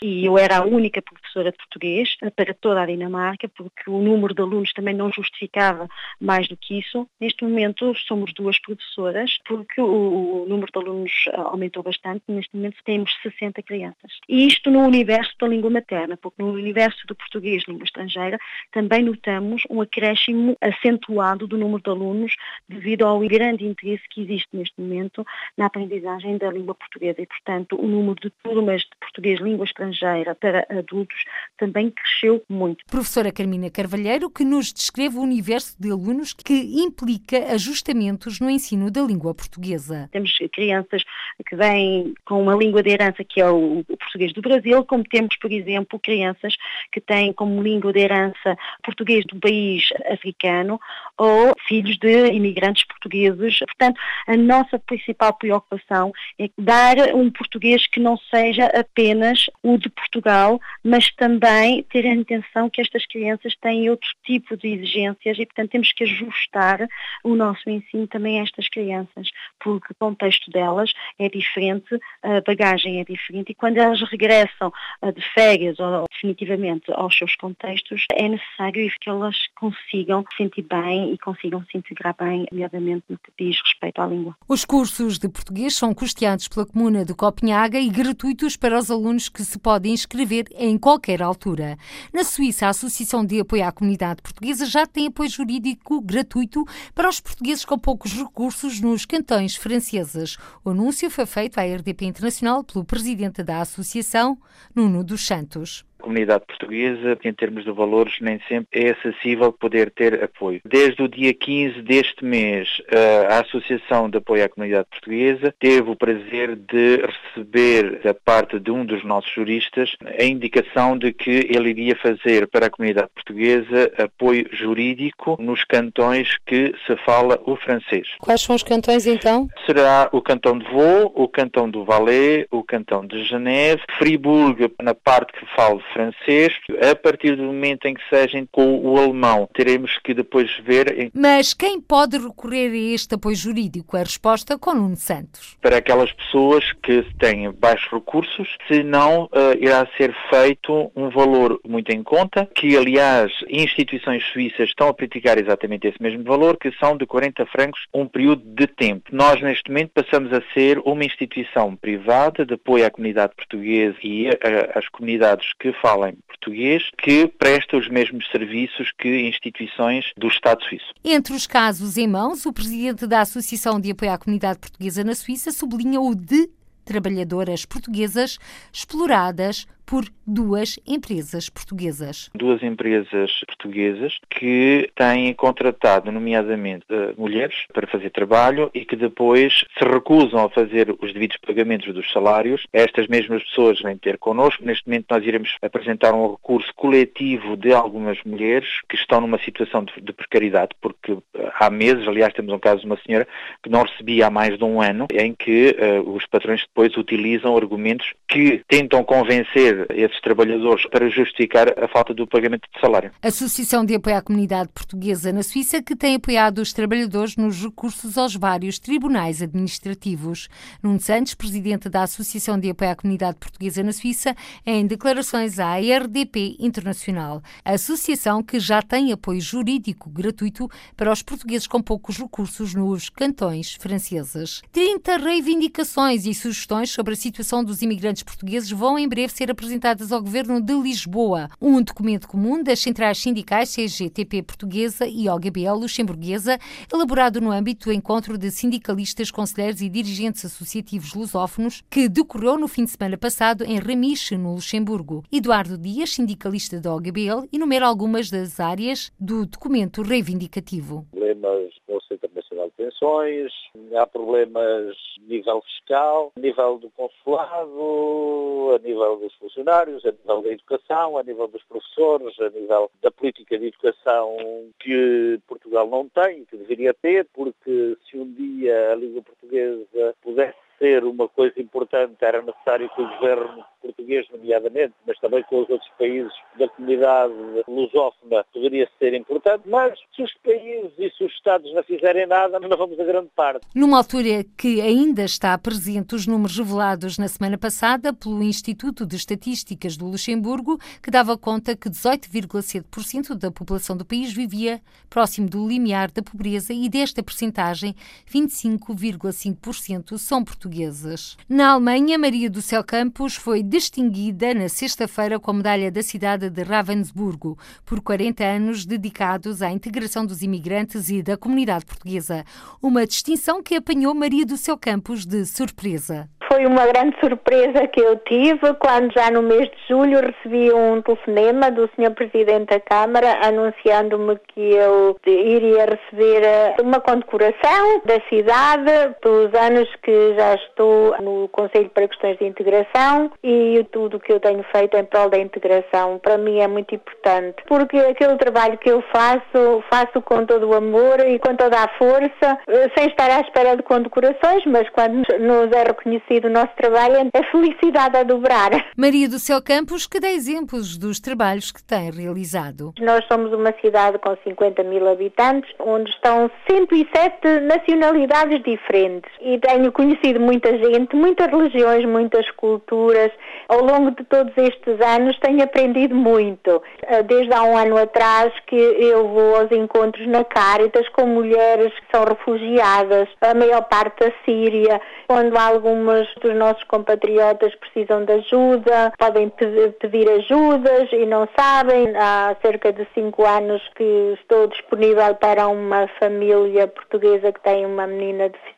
E 0.03 0.25
eu 0.25 0.39
era 0.39 0.59
a 0.59 0.65
única 0.65 1.03
professora 1.03 1.51
de 1.51 1.59
português 1.59 2.17
para 2.35 2.55
toda 2.55 2.83
a 2.83 2.87
Dinamarca, 2.87 3.49
porque 3.49 3.91
o 3.91 4.01
número 4.01 4.35
de 4.35 4.43
alunos 4.43 4.73
também 4.73 4.95
não 4.95 5.11
justificava 5.11 5.89
mais 6.21 6.49
do 6.49 6.57
que 6.57 6.79
isso. 6.79 7.09
Neste 7.21 7.45
momento 7.45 7.95
somos 8.07 8.33
duas 8.35 8.59
professoras, 8.61 9.39
porque 9.47 9.81
o, 9.81 10.47
número 10.49 10.71
de 10.73 10.79
alunos 10.79 11.13
ah, 11.33 11.43
aumentou 11.43 11.83
bastante. 11.83 12.23
Neste 12.29 12.55
momento 12.57 12.77
temos 12.85 13.06
60 13.23 13.63
crianças. 13.63 14.13
E 14.29 14.47
isto 14.47 14.71
no 14.71 14.81
universo 14.81 15.33
da 15.41 15.49
língua 15.49 15.71
materna, 15.71 16.17
porque 16.17 16.43
no 16.43 16.53
universo 16.53 17.07
do 17.07 17.15
português 17.15 17.65
língua 17.67 17.85
estrangeira 17.85 18.39
também 18.73 19.03
notamos 19.03 19.63
um 19.71 19.81
acréscimo 19.81 20.57
acentuado 20.61 21.47
do 21.47 21.57
número 21.57 21.83
de 21.83 21.91
alunos 21.91 22.35
devido 22.69 23.07
ao 23.07 23.21
grande 23.21 23.65
interesse 23.65 24.03
que 24.11 24.23
existe 24.23 24.49
neste 24.53 24.81
momento 24.81 25.25
na 25.57 25.67
aprendizagem 25.67 26.39
da 26.39 26.51
língua 26.51 26.75
portuguesa 26.75 27.21
e, 27.21 27.27
portanto, 27.27 27.77
o 27.81 27.87
número 27.87 28.17
de 28.21 28.31
turmas 28.43 28.83
de 28.83 28.91
português 29.01 29.41
língua 29.41 29.65
estrangeira 29.65 30.35
para 30.35 30.67
adultos 30.71 31.25
também 31.59 31.91
cresceu 31.91 32.43
muito. 32.49 32.85
Professora 32.91 33.33
Carmina 33.33 33.71
Carvalheiro, 33.71 34.31
que 34.31 34.45
nos 34.45 34.73
descreve 34.73 35.17
o 35.17 35.23
universo 35.23 35.77
de 35.81 35.91
alunos 35.91 36.33
que 36.33 36.55
implica 36.83 37.53
ajustamentos 37.53 38.41
no 38.41 38.51
ensino 38.51 38.91
da 38.91 39.03
língua 39.03 39.35
portuguesa. 39.35 40.09
Temos 40.13 40.37
crianças 40.53 41.03
que 41.47 41.57
vêm 41.57 42.15
com 42.25 42.43
uma 42.43 42.55
língua 42.55 42.83
de 42.83 42.91
herança 42.97 43.25
que 43.25 43.41
é 43.41 43.49
o, 43.49 43.85
português 43.85 44.33
do 44.33 44.43
Brasil, 44.43 44.85
como 44.85 45.05
temos, 45.05 45.37
por 45.37 45.53
exemplo, 45.53 45.99
crianças 45.99 46.57
que 46.91 47.01
têm 47.01 47.33
como 47.33 47.63
língua 47.63 47.93
de 47.93 48.01
herança 48.01 48.57
português 48.83 49.25
do 49.27 49.39
país 49.39 49.89
africano 50.11 50.81
ou 51.19 51.55
filhos 51.67 51.97
de 51.99 52.29
imigrantes 52.33 52.85
portugueses. 52.87 53.59
Portanto, 53.59 54.01
a 54.27 54.37
nossa 54.37 54.79
principal 54.79 55.33
preocupação 55.35 56.13
é 56.39 56.49
dar 56.59 56.97
um 57.15 57.31
português 57.31 57.87
que 57.87 58.01
não 58.01 58.17
seja 58.17 58.67
apenas 58.67 59.47
o 59.63 59.79
de 59.79 59.89
Portugal, 59.89 60.61
mas 60.83 61.11
também 61.15 61.83
ter 61.85 62.07
a 62.07 62.15
intenção 62.15 62.71
que 62.71 62.81
estas 62.81 63.07
crianças 63.07 63.55
têm 63.61 63.91
outro 63.91 64.09
tipo 64.25 64.57
de 64.57 64.69
exigências 64.69 65.39
e, 65.39 65.47
portanto, 65.47 65.71
temos 65.71 65.93
que 65.93 66.05
ajustar 66.05 66.87
o 67.23 67.35
nosso 67.35 67.69
ensino 67.69 68.07
também 68.07 68.41
a 68.41 68.43
estas 68.43 68.69
crianças, 68.69 69.29
porque 69.61 69.93
o 69.93 69.97
contexto 69.99 70.51
delas 70.51 70.93
é 71.19 71.29
diferente, 71.29 71.99
a 72.23 72.41
bagagem 72.41 72.86
é 72.89 73.05
diferente 73.05 73.51
e 73.51 73.55
quando 73.55 73.79
elas 73.79 74.01
regressam 74.03 74.73
de 75.15 75.23
férias 75.35 75.79
ou 75.79 76.05
definitivamente 76.13 76.93
aos 76.93 77.17
seus 77.17 77.35
contextos, 77.37 78.05
é 78.13 78.29
necessário 78.29 78.91
que 79.01 79.11
elas 79.11 79.37
consigam 79.59 80.25
se 80.31 80.37
sentir 80.37 80.63
bem 80.63 81.13
e 81.13 81.19
consigam 81.19 81.65
se 81.71 81.79
integrar 81.79 82.15
bem, 82.19 82.47
nomeadamente 82.51 83.05
no 83.09 83.19
que 83.19 83.33
diz 83.39 83.61
respeito 83.63 84.01
à 84.01 84.07
língua. 84.07 84.37
Os 84.49 84.65
cursos 84.65 85.19
de 85.19 85.29
português 85.29 85.75
são 85.75 85.95
custeados 85.95 86.49
pela 86.49 86.67
Comuna 86.67 87.05
de 87.05 87.15
Copenhaga 87.15 87.79
e 87.79 87.89
gratuitos 87.89 88.57
para 88.57 88.79
os 88.79 88.91
alunos 88.91 89.29
que 89.29 89.43
se 89.43 89.59
podem 89.59 89.93
inscrever 89.93 90.47
em 90.57 90.79
qualquer 90.79 91.23
altura. 91.23 91.77
Na 92.13 92.25
Suíça, 92.25 92.67
a 92.67 92.71
Associação 92.71 93.25
de 93.25 93.41
Apoio 93.41 93.65
à 93.65 93.73
Comunidade 93.73 94.23
Portuguesa 94.23 94.67
já 94.67 94.87
tem 94.87 95.07
apoio 95.07 95.29
jurídico 95.29 96.01
gratuito 96.01 96.65
para 96.95 97.09
os 97.09 97.21
portugueses 97.21 97.65
com 97.65 97.79
poucos 97.79 98.13
recursos 98.13 98.81
nos 98.81 99.05
cantões 99.05 99.57
franceses. 99.57 100.37
O 100.65 100.71
anúncio 100.71 101.11
foi 101.11 101.27
feito 101.27 101.59
à 101.59 101.63
RDP 101.63 102.07
Internacional 102.07 102.65
pelo 102.65 102.76
presidente 102.85 103.43
da 103.43 103.61
associação, 103.61 104.39
Nuno 104.75 105.03
dos 105.03 105.27
Santos 105.27 105.85
comunidade 105.99 106.45
portuguesa, 106.47 107.19
em 107.25 107.33
termos 107.33 107.65
de 107.65 107.71
valores, 107.71 108.15
nem 108.21 108.41
sempre 108.49 108.85
é 108.85 108.91
acessível 108.91 109.53
poder 109.53 109.91
ter 109.91 110.23
apoio. 110.23 110.61
Desde 110.65 111.03
o 111.03 111.09
dia 111.09 111.33
15 111.33 111.83
deste 111.83 112.25
mês, 112.25 112.69
eh, 112.89 113.27
a 113.29 113.41
Associação 113.41 114.09
de 114.09 114.19
Apoio 114.19 114.45
à 114.45 114.49
Comunidade 114.49 114.89
Portuguesa 114.91 115.55
teve 115.59 115.91
o 115.91 115.97
prazer 115.97 116.57
de 116.57 117.03
receber 117.07 118.01
da 118.03 118.15
parte 118.15 118.59
de 118.59 118.71
um 118.71 118.85
dos 118.85 119.05
nossos 119.05 119.31
juristas 119.33 119.97
a 120.19 120.25
indicação 120.25 120.97
de 120.99 121.13
que 121.13 121.31
ele 121.51 121.71
iria 121.71 121.97
fazer 121.97 122.47
para 122.49 122.67
a 122.67 122.71
comunidade 122.71 123.09
portuguesa 123.15 123.93
apoio 123.99 124.47
jurídico 124.53 125.37
nos 125.41 125.65
cantões 125.65 126.37
que 126.47 126.75
se 126.87 126.97
fala 127.05 127.41
o 127.45 127.57
francês. 127.57 128.09
Quais 128.19 128.41
são 128.41 128.57
os 128.57 128.63
cantões 128.63 129.07
então? 129.07 129.49
Será 129.65 130.09
o 130.13 130.21
cantão 130.21 130.59
de 130.59 130.65
Vaud, 130.65 131.13
o 131.15 131.29
cantão 131.29 131.69
do 131.69 131.85
Valais, 131.85 132.47
o 132.51 132.63
cantão 132.63 133.07
de 133.07 133.25
Geneve, 133.25 133.83
Fribourg 133.99 134.71
na 134.81 134.95
parte 134.95 135.33
que 135.33 135.47
fala 135.55 135.81
francês, 135.93 136.53
a 136.91 136.95
partir 136.95 137.37
do 137.37 137.43
momento 137.43 137.87
em 137.87 137.95
que 137.95 138.03
seja 138.09 138.37
com 138.53 138.79
o 138.79 138.99
alemão, 138.99 139.49
teremos 139.55 139.99
que 140.05 140.15
depois 140.15 140.51
ver. 140.65 141.11
Mas 141.15 141.55
quem 141.55 141.81
pode 141.81 142.19
recorrer 142.19 142.71
a 142.71 142.95
este 142.95 143.15
apoio 143.15 143.37
jurídico? 143.37 143.97
A 143.97 144.01
resposta 144.01 144.59
com 144.59 144.75
Nuno 144.75 144.97
Santos. 144.97 145.57
Para 145.61 145.79
aquelas 145.79 146.13
pessoas 146.13 146.73
que 146.83 147.03
têm 147.19 147.51
baixos 147.53 147.91
recursos, 147.91 148.49
se 148.69 148.83
não, 148.83 149.25
uh, 149.25 149.57
irá 149.59 149.87
ser 149.97 150.15
feito 150.31 150.91
um 150.95 151.09
valor 151.11 151.61
muito 151.67 151.91
em 151.91 152.03
conta, 152.03 152.49
que 152.55 152.77
aliás 152.77 153.33
instituições 153.49 154.25
suíças 154.33 154.69
estão 154.69 154.89
a 154.89 154.95
praticar 154.95 155.39
exatamente 155.39 155.87
esse 155.87 156.03
mesmo 156.03 156.25
valor, 156.25 156.57
que 156.57 156.71
são 156.79 156.97
de 156.97 157.07
40 157.07 157.47
francos 157.47 157.81
um 157.93 158.07
período 158.07 158.43
de 158.45 158.67
tempo. 158.67 159.11
Nós 159.13 159.41
neste 159.41 159.71
momento 159.71 159.91
passamos 159.95 160.33
a 160.33 160.43
ser 160.53 160.79
uma 160.85 161.05
instituição 161.05 161.75
privada 161.77 162.45
de 162.45 162.55
apoio 162.55 162.87
à 162.87 162.91
comunidade 162.91 163.35
portuguesa 163.35 163.97
e 164.03 164.29
às 164.75 164.89
comunidades 164.89 165.53
que 165.59 165.73
falem 165.81 166.17
português 166.27 166.91
que 166.99 167.27
presta 167.27 167.77
os 167.77 167.89
mesmos 167.89 168.29
serviços 168.31 168.93
que 168.99 169.29
instituições 169.29 170.13
do 170.17 170.29
Estado 170.29 170.63
suíço. 170.65 170.93
Entre 171.05 171.35
os 171.35 171.47
casos 171.47 171.97
em 171.97 172.07
mãos, 172.07 172.47
o 172.47 172.53
presidente 172.53 173.07
da 173.07 173.21
Associação 173.21 173.81
de 173.81 173.91
Apoio 173.91 174.13
à 174.13 174.19
Comunidade 174.19 174.59
Portuguesa 174.59 175.03
na 175.03 175.15
Suíça 175.15 175.51
sublinha 175.51 176.01
o 176.01 176.15
de 176.15 176.49
trabalhadoras 176.85 177.65
portuguesas 177.65 178.39
exploradas 178.73 179.67
por 179.87 180.05
duas 180.27 180.79
empresas 180.85 181.49
portuguesas. 181.49 182.29
Duas 182.35 182.61
empresas 182.63 183.31
portuguesas 183.47 184.19
que 184.29 184.91
têm 184.97 185.33
contratado, 185.35 186.11
nomeadamente, 186.11 186.85
eh, 186.91 187.15
mulheres 187.17 187.55
para 187.73 187.87
fazer 187.87 188.11
trabalho 188.11 188.69
e 188.75 188.85
que 188.85 188.97
depois 188.97 189.65
se 189.79 189.85
recusam 189.85 190.45
a 190.45 190.51
fazer 190.51 190.95
os 191.01 191.13
devidos 191.13 191.37
pagamentos 191.37 191.95
dos 191.95 192.11
salários. 192.11 192.67
Estas 192.73 193.07
mesmas 193.07 193.45
pessoas 193.45 193.81
vêm 193.81 193.97
ter 193.97 194.19
connosco. 194.19 194.65
Neste 194.65 194.87
momento 194.89 195.07
nós 195.09 195.25
iremos 195.25 195.57
apresentar 195.63 196.13
um 196.13 196.33
recurso 196.33 196.73
coletivo 196.75 197.57
de 197.57 197.73
algumas 197.73 198.19
mulheres 198.25 198.69
que 198.89 198.97
estão 198.97 199.21
numa 199.21 199.39
situação 199.39 199.85
de, 199.85 200.01
de 200.01 200.13
precariedade, 200.13 200.71
porque 200.81 201.13
eh, 201.13 201.53
há 201.61 201.71
meses, 201.71 202.07
aliás, 202.09 202.35
temos 202.35 202.53
um 202.53 202.59
caso 202.59 202.81
de 202.81 202.87
uma 202.87 202.99
senhora 203.07 203.29
que 203.63 203.71
não 203.71 203.85
recebia 203.85 204.27
há 204.27 204.31
mais 204.31 204.59
de 204.59 204.65
um 204.65 204.83
ano, 204.83 205.07
em 205.13 205.33
que 205.33 205.77
uh, 205.79 206.11
os 206.11 206.27
patrões 206.27 206.63
depois 206.63 206.97
utilizam 206.97 207.57
argumentos 207.57 208.13
que 208.29 208.63
tentam 208.69 209.05
convencer 209.05 209.76
esses 209.91 210.21
trabalhadores 210.21 210.87
para 210.87 211.09
justificar 211.09 211.69
a 211.79 211.89
falta 211.89 212.15
do 212.15 212.27
pagamento 212.27 212.69
de 212.73 212.81
salário. 212.81 213.11
A 213.23 213.29
Associação 213.29 213.85
de 213.85 213.95
Apoio 213.95 214.17
à 214.17 214.23
Comunidade 214.23 214.71
Portuguesa 214.73 215.33
na 215.33 215.43
Suíça, 215.43 215.83
que 215.83 215.95
tem 215.95 216.15
apoiado 216.15 216.59
os 216.59 216.73
trabalhadores 216.73 217.37
nos 217.37 217.63
recursos 217.63 218.17
aos 218.17 218.35
vários 218.35 218.79
tribunais 218.79 219.43
administrativos. 219.43 220.49
Nuno 220.83 221.01
Santos, 221.01 221.35
presidente 221.35 221.89
da 221.89 222.03
Associação 222.03 222.59
de 222.59 222.71
Apoio 222.71 222.91
à 222.91 222.97
Comunidade 222.97 223.37
Portuguesa 223.39 223.83
na 223.83 223.93
Suíça, 223.93 224.35
em 224.65 224.87
declarações 224.87 225.59
à 225.59 225.77
RDP 225.77 226.57
Internacional. 226.59 227.43
A 227.65 227.73
associação 227.73 228.43
que 228.43 228.59
já 228.59 228.81
tem 228.81 229.13
apoio 229.13 229.41
jurídico 229.41 230.09
gratuito 230.09 230.69
para 230.97 231.13
os 231.13 231.23
portugueses 231.23 231.67
com 231.67 231.83
poucos 231.83 232.17
recursos 232.17 232.75
nos 232.75 233.09
cantões 233.09 233.75
franceses. 233.75 234.63
30 234.73 235.17
reivindicações 235.19 236.27
e 236.27 236.35
sugestões 236.35 236.91
sobre 236.91 237.15
a 237.15 237.17
situação 237.17 237.63
dos 237.63 237.83
imigrantes 237.83 238.23
portugueses 238.23 238.71
vão 238.71 238.99
em 238.99 239.09
breve 239.09 239.33
ser 239.33 239.51
apresentadas 239.51 239.66
ao 240.13 240.23
Governo 240.23 240.61
de 240.61 240.73
Lisboa. 240.75 241.49
Um 241.61 241.83
documento 241.83 242.29
comum 242.29 242.63
das 242.63 242.81
centrais 242.81 243.19
sindicais 243.19 243.75
CGTP 243.75 244.43
portuguesa 244.43 245.07
e 245.07 245.29
OGBL 245.29 245.75
luxemburguesa, 245.81 246.59
elaborado 246.93 247.41
no 247.41 247.51
âmbito 247.51 247.87
do 247.87 247.93
encontro 247.93 248.39
de 248.39 248.51
sindicalistas, 248.51 249.31
conselheiros 249.31 249.81
e 249.81 249.89
dirigentes 249.89 250.45
associativos 250.45 251.15
lusófonos, 251.15 251.83
que 251.91 252.09
decorreu 252.09 252.59
no 252.59 252.69
fim 252.69 252.85
de 252.85 252.91
semana 252.91 253.17
passado 253.17 253.65
em 253.65 253.79
Remiche, 253.79 254.37
no 254.37 254.55
Luxemburgo. 254.55 255.25
Eduardo 255.31 255.77
Dias, 255.77 256.11
sindicalista 256.11 256.81
da 256.81 256.95
OGBL, 256.95 257.49
enumera 257.53 257.87
algumas 257.87 258.31
das 258.31 258.61
áreas 258.61 259.13
do 259.19 259.47
documento 259.47 260.03
reivindicativo. 260.03 261.07
Problemas 261.11 261.76
no 262.11 262.19
Centro 262.19 262.31
Nacional 262.35 262.67
de 262.69 262.73
Pensões, 262.73 263.53
há 263.97 264.07
problemas 264.07 264.97
a 265.19 265.29
nível 265.29 265.63
fiscal, 265.63 266.33
a 266.37 266.41
nível 266.41 266.79
do 266.79 266.91
consulado, 266.91 268.75
a 268.75 268.79
nível 268.79 269.17
dos 269.17 269.35
funcionários, 269.35 270.05
a 270.05 270.13
nível 270.13 270.43
da 270.43 270.51
educação, 270.51 271.19
a 271.19 271.23
nível 271.23 271.49
dos 271.49 271.63
professores, 271.65 272.39
a 272.41 272.51
nível 272.51 272.91
da 273.03 273.11
política 273.11 273.59
de 273.59 273.67
educação 273.67 274.37
que 274.81 275.41
Portugal 275.47 275.89
não 275.89 276.09
tem, 276.09 276.45
que 276.45 276.57
deveria 276.57 276.95
ter, 276.95 277.27
porque 277.33 277.97
se 278.09 278.17
um 278.17 278.33
dia 278.33 278.93
a 278.93 278.95
língua 278.95 279.23
portuguesa 279.23 280.15
pudesse 280.23 280.66
ser 280.79 281.05
uma 281.05 281.29
coisa 281.29 281.61
importante, 281.61 282.17
era 282.21 282.43
necessário 282.43 282.91
que 282.91 283.03
o 283.03 283.09
governo 283.09 283.65
português, 283.87 284.27
nomeadamente, 284.33 284.95
mas 285.07 285.19
também 285.19 285.43
com 285.45 285.63
os 285.63 285.71
outros 285.71 285.91
países 285.99 286.33
da 286.59 286.69
comunidade 286.69 287.33
lusófona, 287.69 288.45
poderia 288.53 288.89
ser 288.99 289.15
importante, 289.15 289.63
mas 289.67 289.99
se 290.15 290.23
os 290.23 290.35
países 290.45 290.93
e 290.99 291.11
se 291.11 291.25
os 291.25 291.33
Estados 291.33 291.73
não 291.73 291.83
fizerem 291.83 292.27
nada, 292.27 292.59
não 292.59 292.77
vamos 292.77 292.99
a 292.99 293.05
grande 293.05 293.29
parte. 293.35 293.67
Numa 293.75 293.99
altura 293.99 294.45
que 294.57 294.81
ainda 294.81 295.23
está 295.23 295.57
presente 295.57 296.15
os 296.15 296.27
números 296.27 296.59
revelados 296.59 297.19
na 297.19 297.29
semana 297.29 297.57
passada 297.57 298.13
pelo 298.13 298.43
Instituto 298.43 299.07
de 299.07 299.17
Estatísticas 299.17 299.97
do 299.97 300.07
Luxemburgo, 300.07 300.79
que 301.03 301.11
dava 301.11 301.39
conta 301.39 301.77
que 301.77 301.89
18,7% 301.89 303.35
da 303.35 303.51
população 303.51 303.97
do 303.97 304.05
país 304.05 304.33
vivia 304.33 304.81
próximo 305.09 305.49
do 305.49 305.67
limiar 305.67 306.11
da 306.11 306.23
pobreza 306.23 306.73
e 306.73 306.89
desta 306.89 307.23
percentagem, 307.23 307.95
25,5% 308.29 310.19
são 310.19 310.45
portuguesas. 310.67 311.37
Na 311.49 311.71
Alemanha, 311.71 312.19
Maria 312.19 312.51
do 312.51 312.61
Céu 312.61 312.83
Campos 312.83 313.37
foi 313.37 313.63
distinguida 313.63 314.53
na 314.53 314.69
sexta-feira 314.69 315.39
com 315.39 315.53
a 315.53 315.55
medalha 315.55 315.91
da 315.91 316.03
cidade 316.03 316.51
de 316.51 316.63
Ravensburgo 316.63 317.57
por 317.85 318.01
40 318.01 318.45
anos 318.45 318.85
dedicados 318.85 319.63
à 319.63 319.71
integração 319.71 320.27
dos 320.27 320.43
imigrantes 320.43 321.09
e 321.09 321.23
da 321.23 321.37
comunidade 321.37 321.87
portuguesa. 321.87 322.45
Uma 322.83 323.07
distinção 323.07 323.63
que 323.63 323.77
apanhou 323.77 324.15
Maria 324.15 324.45
do 324.45 324.57
Céu 324.57 324.77
Campos 324.77 325.25
de 325.25 325.47
surpresa. 325.47 326.29
Foi 326.49 326.65
uma 326.65 326.87
grande 326.87 327.17
surpresa 327.19 327.89
que 327.89 328.01
eu 328.01 328.17
tive 328.19 328.73
quando 328.79 329.13
já 329.13 329.31
no 329.33 329.43
mês 329.43 329.69
de 329.69 329.89
julho 329.89 330.21
recebi 330.21 330.73
um 330.73 331.03
telefonema 331.03 331.73
do 331.73 331.91
Sr. 331.95 332.13
Presidente 332.15 332.67
da 332.67 332.81
Câmara 332.81 333.41
anunciando-me 333.43 334.39
que 334.55 334.73
eu 334.75 335.17
iria 335.27 335.87
receber 335.87 336.45
eh, 336.45 336.77
uma 336.81 337.01
condecoração 337.01 338.01
da 338.05 338.21
cidade 338.29 339.17
pelos 339.21 339.53
anos 339.55 339.89
que 340.03 340.35
já 340.37 340.55
estou 340.55 341.17
no 341.21 341.49
Conselho 341.49 341.91
para 341.91 342.07
Questões 342.07 342.39
de 342.39 342.45
Integração 342.45 343.33
e 343.43 343.85
tudo 343.91 344.19
o 344.19 344.21
que 344.21 344.33
eu 344.33 344.39
tenho 344.39 344.65
feito 344.73 344.97
em 344.97 345.05
prol 345.05 345.29
da 345.29 345.39
integração. 345.39 346.21
Para 346.21 346.39
mim 346.39 346.61
é 346.61 346.69
muito 346.69 346.95
importante 346.95 347.57
porque 347.67 347.99
aquele 347.99 348.37
trabalho 348.37 348.79
que 348.79 348.91
eu 348.91 349.03
faço, 349.13 349.83
faço 349.91 350.23
com 350.23 350.47
todo 350.47 350.69
o 350.69 350.75
amor 350.75 351.19
e 351.27 351.41
com 351.41 351.57
toda 351.57 351.77
a 351.77 351.89
força, 351.99 352.59
eh, 352.69 352.89
sem 352.97 353.09
estar 353.09 353.31
à 353.31 353.41
espera 353.41 353.77
de 353.77 353.83
condecorações, 353.83 354.65
mas 354.67 354.89
quando 354.91 355.27
nos 355.41 355.73
é 355.73 355.83
reconhecido 355.83 356.36
do 356.41 356.51
nosso 356.51 356.71
trabalho, 356.77 357.31
a 357.33 357.51
felicidade 357.51 358.17
a 358.17 358.23
dobrar. 358.23 358.71
Maria 358.97 359.29
do 359.29 359.39
Céu 359.39 359.63
Campos, 359.63 360.07
que 360.07 360.21
dá 360.21 360.31
exemplos 360.31 360.97
dos 360.97 361.21
trabalhos 361.21 361.71
que 361.71 361.83
tem 361.83 362.11
realizado. 362.11 362.93
Nós 363.01 363.25
somos 363.31 363.53
uma 363.53 363.75
cidade 363.81 364.19
com 364.19 364.37
50 364.45 364.83
mil 364.85 365.09
habitantes, 365.09 365.71
onde 365.79 366.11
estão 366.11 366.51
107 366.71 367.61
nacionalidades 367.63 368.63
diferentes. 368.63 369.31
E 369.41 369.59
tenho 369.59 369.93
conhecido 369.93 370.41
muita 370.41 370.71
gente, 370.79 371.15
muitas 371.15 371.47
religiões, 371.49 372.05
muitas 372.05 372.49
culturas. 372.53 373.31
Ao 373.69 373.81
longo 373.83 374.11
de 374.13 374.25
todos 374.25 374.53
estes 374.57 375.01
anos 375.01 375.39
tenho 375.41 375.63
aprendido 375.63 376.15
muito. 376.15 376.83
Eh, 377.03 377.23
desde 377.23 377.53
há 377.53 377.63
um 377.63 377.77
ano 377.77 377.97
atrás 377.99 378.53
que 378.67 378.77
eu 378.77 379.29
vou 379.29 379.57
aos 379.57 379.71
encontros 379.73 380.27
na 380.27 380.45
Caritas 380.45 381.09
com 381.11 381.27
mulheres 381.27 381.93
que 381.93 382.17
são 382.17 382.25
refugiadas, 382.25 383.29
a 383.41 383.55
maior 383.55 383.83
parte 383.83 384.25
da 384.25 384.33
Síria, 384.45 385.01
quando 385.27 385.57
algumas 385.57 386.26
dos 386.41 386.55
nossos 386.55 386.83
compatriotas 386.85 387.75
precisam 387.77 388.25
de 388.25 388.33
ajuda, 388.33 389.13
podem 389.19 389.49
pedir 389.49 390.29
ajudas 390.31 391.13
e 391.13 391.27
não 391.27 391.49
sabem. 391.59 392.17
Há 392.17 392.57
cerca 392.63 392.93
de 392.93 393.07
cinco 393.15 393.45
anos 393.45 393.83
que 393.95 394.35
estou 394.41 394.67
disponível 394.67 395.35
para 395.35 395.69
uma 395.69 396.09
família 396.19 396.87
portuguesa 396.87 397.53
que 397.53 397.61
tem 397.61 397.87
uma 397.87 398.07
menina 398.07 398.49
deficiente 398.49 398.76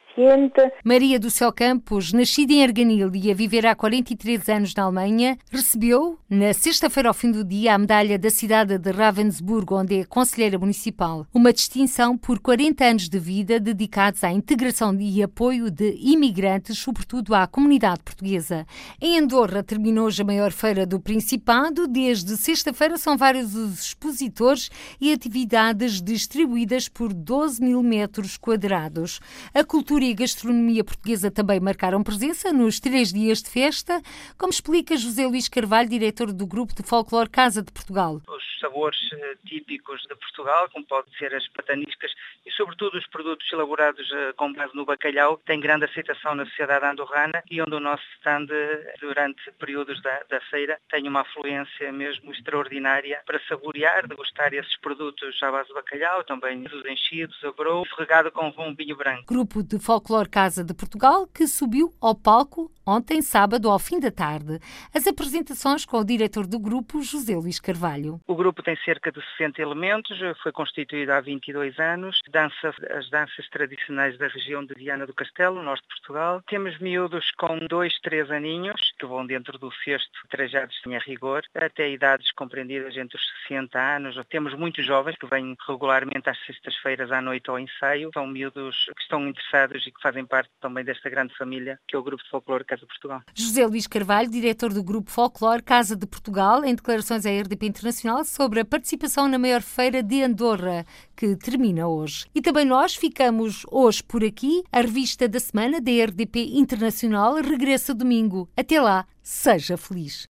Maria 0.84 1.20
do 1.20 1.30
Céu 1.30 1.52
Campos, 1.52 2.12
nascida 2.12 2.52
em 2.52 2.64
Arganil 2.64 3.14
e 3.14 3.30
a 3.30 3.34
viver 3.34 3.64
há 3.64 3.72
43 3.72 4.48
anos 4.48 4.74
na 4.74 4.82
Alemanha, 4.82 5.38
recebeu, 5.48 6.18
na 6.28 6.52
sexta-feira 6.52 7.08
ao 7.08 7.14
fim 7.14 7.30
do 7.30 7.44
dia, 7.44 7.72
a 7.72 7.78
medalha 7.78 8.18
da 8.18 8.28
cidade 8.28 8.76
de 8.78 8.90
Ravensburg, 8.90 9.72
onde 9.72 10.00
é 10.00 10.04
conselheira 10.04 10.58
municipal. 10.58 11.24
Uma 11.32 11.52
distinção 11.52 12.18
por 12.18 12.40
40 12.40 12.84
anos 12.84 13.08
de 13.08 13.16
vida 13.16 13.60
dedicados 13.60 14.24
à 14.24 14.32
integração 14.32 14.92
e 15.00 15.22
apoio 15.22 15.70
de 15.70 15.96
imigrantes, 16.00 16.78
sobretudo 16.78 17.32
à 17.32 17.46
comunidade 17.46 18.00
portuguesa. 18.02 18.66
Em 19.00 19.20
Andorra 19.20 19.62
terminou 19.62 20.06
hoje 20.06 20.22
a 20.22 20.24
maior 20.24 20.50
feira 20.50 20.84
do 20.84 20.98
Principado. 20.98 21.86
Desde 21.86 22.36
sexta-feira 22.36 22.98
são 22.98 23.16
vários 23.16 23.54
os 23.54 23.80
expositores 23.80 24.68
e 25.00 25.12
atividades 25.12 26.02
distribuídas 26.02 26.88
por 26.88 27.12
12 27.12 27.62
mil 27.62 27.82
metros 27.84 28.36
quadrados. 28.36 29.20
A 29.54 29.62
cultura 29.62 30.07
e 30.08 30.14
gastronomia 30.14 30.82
portuguesa 30.82 31.30
também 31.30 31.60
marcaram 31.60 32.02
presença 32.02 32.52
nos 32.52 32.80
três 32.80 33.12
dias 33.12 33.42
de 33.42 33.50
festa, 33.50 34.00
como 34.38 34.50
explica 34.50 34.96
José 34.96 35.26
Luís 35.26 35.48
Carvalho, 35.48 35.88
diretor 35.88 36.32
do 36.32 36.46
grupo 36.46 36.74
de 36.74 36.82
folclore 36.82 37.28
Casa 37.28 37.62
de 37.62 37.70
Portugal. 37.70 38.22
Os 38.26 38.60
sabores 38.60 38.98
eh, 39.12 39.36
típicos 39.46 40.00
de 40.02 40.14
Portugal, 40.16 40.68
como 40.72 40.84
pode 40.86 41.06
ser 41.18 41.34
as 41.34 41.46
pataniscas 41.48 42.10
e 42.46 42.50
sobretudo 42.52 42.96
os 42.96 43.06
produtos 43.08 43.50
elaborados 43.52 44.10
eh, 44.12 44.32
com 44.36 44.52
base 44.52 44.74
no 44.74 44.84
bacalhau, 44.84 45.40
têm 45.44 45.60
grande 45.60 45.84
aceitação 45.84 46.34
na 46.34 46.46
sociedade 46.46 46.86
andorrana 46.86 47.42
e 47.50 47.60
onde 47.60 47.74
o 47.74 47.80
nosso 47.80 48.02
stand 48.16 48.46
eh, 48.50 48.94
durante 49.00 49.50
períodos 49.58 50.00
da, 50.02 50.22
da 50.30 50.40
feira 50.50 50.78
tem 50.90 51.06
uma 51.06 51.20
afluência 51.20 51.92
mesmo 51.92 52.32
extraordinária 52.32 53.20
para 53.26 53.40
saborear, 53.48 54.06
degustar 54.06 54.54
esses 54.54 54.76
produtos 54.78 55.40
à 55.42 55.50
base 55.50 55.68
de 55.68 55.74
bacalhau, 55.74 56.24
também 56.24 56.64
os 56.66 56.84
enchidos, 56.86 57.36
a 57.44 57.52
broa, 57.52 57.84
regado 57.98 58.30
com 58.32 58.48
um 58.58 58.74
vinho 58.74 58.96
branco. 58.96 59.26
Grupo 59.26 59.62
de 59.62 59.78
folclore 59.78 59.97
Folclore 59.98 60.28
Casa 60.28 60.62
de 60.62 60.72
Portugal, 60.72 61.26
que 61.26 61.48
subiu 61.48 61.92
ao 62.00 62.14
palco 62.14 62.70
ontem, 62.88 63.20
sábado, 63.20 63.68
ao 63.68 63.78
fim 63.78 64.00
da 64.00 64.10
tarde. 64.10 64.58
As 64.94 65.06
apresentações 65.06 65.84
com 65.84 65.98
o 65.98 66.04
diretor 66.04 66.46
do 66.46 66.58
grupo, 66.58 67.02
José 67.02 67.36
Luís 67.36 67.60
Carvalho. 67.60 68.20
O 68.26 68.34
grupo 68.34 68.62
tem 68.62 68.76
cerca 68.76 69.12
de 69.12 69.20
60 69.36 69.60
elementos, 69.60 70.18
foi 70.42 70.52
constituído 70.52 71.12
há 71.12 71.20
22 71.20 71.78
anos, 71.78 72.18
dança 72.30 72.74
as 72.96 73.10
danças 73.10 73.48
tradicionais 73.50 74.16
da 74.16 74.28
região 74.28 74.64
de 74.64 74.74
Viana 74.74 75.06
do 75.06 75.12
Castelo, 75.12 75.62
norte 75.62 75.82
de 75.82 75.88
Portugal. 75.88 76.42
Temos 76.48 76.78
miúdos 76.78 77.30
com 77.32 77.58
2, 77.58 78.00
3 78.00 78.30
aninhos, 78.30 78.92
que 78.98 79.04
vão 79.04 79.26
dentro 79.26 79.58
do 79.58 79.70
sexto 79.84 80.26
trajados 80.30 80.74
em 80.86 80.98
rigor, 80.98 81.42
até 81.54 81.90
idades 81.90 82.32
compreendidas 82.32 82.96
entre 82.96 83.16
os 83.16 83.22
60 83.48 83.78
anos. 83.78 84.16
Temos 84.30 84.54
muitos 84.54 84.86
jovens 84.86 85.16
que 85.16 85.26
vêm 85.26 85.56
regularmente 85.66 86.30
às 86.30 86.38
sextas-feiras 86.46 87.12
à 87.12 87.20
noite 87.20 87.50
ao 87.50 87.58
ensaio. 87.58 88.10
São 88.14 88.26
miúdos 88.26 88.86
que 88.96 89.02
estão 89.02 89.26
interessados 89.28 89.86
e 89.86 89.92
que 89.92 90.00
fazem 90.00 90.24
parte 90.24 90.50
também 90.60 90.84
desta 90.84 91.10
grande 91.10 91.36
família 91.36 91.78
que 91.86 91.96
é 91.96 91.98
o 91.98 92.02
Grupo 92.02 92.22
de 92.22 92.30
Folclore 92.30 92.64
De 92.78 92.86
Portugal. 92.86 93.22
José 93.34 93.66
Luís 93.66 93.86
Carvalho, 93.86 94.30
diretor 94.30 94.72
do 94.72 94.82
Grupo 94.82 95.10
Folclore 95.10 95.62
Casa 95.62 95.96
de 95.96 96.06
Portugal, 96.06 96.64
em 96.64 96.74
declarações 96.74 97.26
à 97.26 97.30
RDP 97.30 97.66
Internacional 97.66 98.24
sobre 98.24 98.60
a 98.60 98.64
participação 98.64 99.28
na 99.28 99.38
maior 99.38 99.62
feira 99.62 100.02
de 100.02 100.22
Andorra, 100.22 100.84
que 101.16 101.36
termina 101.36 101.88
hoje. 101.88 102.26
E 102.34 102.40
também 102.40 102.64
nós 102.64 102.94
ficamos 102.94 103.64
hoje 103.70 104.02
por 104.02 104.22
aqui. 104.24 104.62
A 104.70 104.80
revista 104.80 105.28
da 105.28 105.40
semana 105.40 105.80
da 105.80 105.90
RDP 105.90 106.50
Internacional 106.54 107.34
regressa 107.36 107.94
domingo. 107.94 108.48
Até 108.56 108.80
lá, 108.80 109.06
seja 109.22 109.76
feliz. 109.76 110.26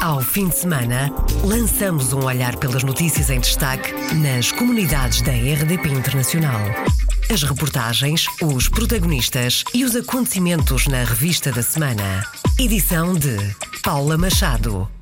Ao 0.00 0.20
fim 0.20 0.48
de 0.48 0.54
semana, 0.54 1.10
lançamos 1.44 2.12
um 2.12 2.24
olhar 2.24 2.56
pelas 2.56 2.84
notícias 2.84 3.30
em 3.30 3.40
destaque 3.40 3.92
nas 4.14 4.52
comunidades 4.52 5.22
da 5.22 5.32
RDP 5.32 5.88
Internacional. 5.88 6.60
As 7.30 7.42
reportagens, 7.42 8.24
os 8.42 8.68
protagonistas 8.70 9.62
e 9.74 9.84
os 9.84 9.94
acontecimentos 9.94 10.86
na 10.86 11.04
revista 11.04 11.52
da 11.52 11.62
semana. 11.62 12.24
Edição 12.58 13.12
de 13.12 13.36
Paula 13.82 14.16
Machado. 14.16 14.97